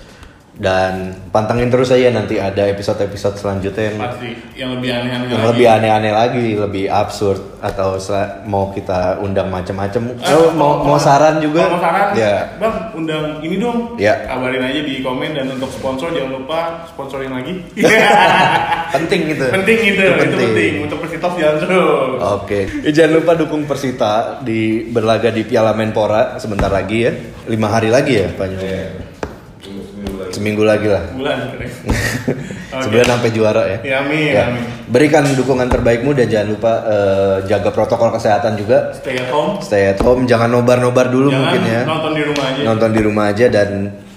dan 0.62 1.10
pantengin 1.34 1.66
terus 1.66 1.90
aja 1.90 2.14
nanti 2.14 2.38
ada 2.38 2.70
episode-episode 2.70 3.34
selanjutnya 3.34 3.90
yang 3.90 3.98
pasti 3.98 4.28
yang 4.54 4.70
lebih 4.72 4.94
aneh-aneh 4.94 5.26
yang 5.26 5.34
lagi. 5.34 5.48
lebih 5.50 5.66
aneh-aneh 5.66 6.12
lagi, 6.14 6.46
lebih 6.54 6.84
absurd 6.86 7.58
atau 7.58 7.98
mau 8.44 8.70
kita 8.70 9.18
undang 9.18 9.50
macam-macam. 9.50 10.14
Eh, 10.14 10.30
Oh, 10.30 10.54
mau 10.54 10.86
mau 10.86 10.94
saran 10.96 11.42
juga? 11.42 11.66
mau 11.66 11.82
saran 11.82 12.14
Ya. 12.14 12.46
bang 12.56 12.94
undang 12.94 13.42
ini 13.42 13.58
dong 13.58 13.98
Ya. 13.98 14.22
kabarin 14.22 14.62
aja 14.62 14.80
di 14.80 15.02
komen 15.02 15.34
dan 15.34 15.50
untuk 15.50 15.66
sponsor 15.68 16.14
jangan 16.14 16.38
lupa 16.38 16.86
sponsorin 16.86 17.34
lagi 17.34 17.58
Penting 18.94 19.34
gitu. 19.34 19.44
penting 19.50 19.78
itu 19.82 19.98
itu 19.98 20.36
penting, 20.38 20.72
untuk 20.86 20.98
Persitos 21.02 21.32
jalan 21.34 21.56
terus 21.58 22.18
Oke. 22.38 22.60
Eh, 22.86 22.92
Jangan 22.92 23.18
lupa 23.18 23.32
dukung 23.34 23.66
Persita 23.66 24.38
di 24.38 24.86
berlaga 24.86 25.34
di 25.34 25.42
Piala 25.42 25.74
Menpora 25.74 26.38
sebentar 26.38 26.70
lagi 26.70 27.02
ya. 27.02 27.10
Lima 27.50 27.66
hari 27.66 27.90
lagi 27.90 28.14
ya, 28.14 28.30
Pak 28.30 28.46
Nyoman? 28.46 29.11
Seminggu 30.32 30.64
lagi. 30.64 30.88
Lah. 30.88 31.04
bulan. 31.12 31.36
Oke. 31.52 31.68
Sebulan 32.72 33.04
sampai 33.06 33.30
juara 33.30 33.62
ya. 33.64 33.78
Ya, 33.84 33.96
amin, 34.00 34.32
Ya. 34.32 34.48
amin. 34.48 34.64
Berikan 34.88 35.28
dukungan 35.28 35.68
terbaikmu 35.68 36.12
dan 36.12 36.26
jangan 36.26 36.48
lupa 36.50 36.72
eh, 36.82 37.36
jaga 37.44 37.68
protokol 37.68 38.08
kesehatan 38.10 38.56
juga. 38.56 38.90
Stay 38.92 39.14
at 39.14 39.28
home. 39.28 39.60
Stay 39.60 39.82
at 39.88 40.00
home, 40.00 40.24
jangan 40.24 40.48
nobar-nobar 40.48 41.06
dulu 41.06 41.28
Jangan 41.28 41.42
mungkin 41.46 41.62
ya. 41.62 41.82
nonton 41.84 42.12
di 42.12 42.22
rumah 42.24 42.44
aja. 42.48 42.60
Nonton 42.64 42.90
di 42.90 43.00
rumah 43.00 43.24
aja 43.28 43.46
dan 43.46 43.68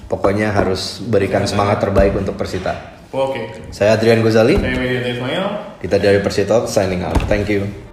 pokoknya 0.06 0.48
harus 0.50 1.04
berikan 1.04 1.44
semangat 1.44 1.84
terbaik 1.84 2.16
untuk 2.16 2.34
Persita. 2.34 2.96
Oke. 3.12 3.72
Saya 3.72 3.96
Adrian 3.96 4.20
Gozali, 4.20 4.56
Saya 4.56 4.76
Media 4.76 5.04
Ismail. 5.04 5.46
kita 5.80 6.00
dari 6.00 6.20
Persita 6.20 6.64
signing 6.66 7.04
out. 7.04 7.16
Thank 7.28 7.48
you. 7.48 7.85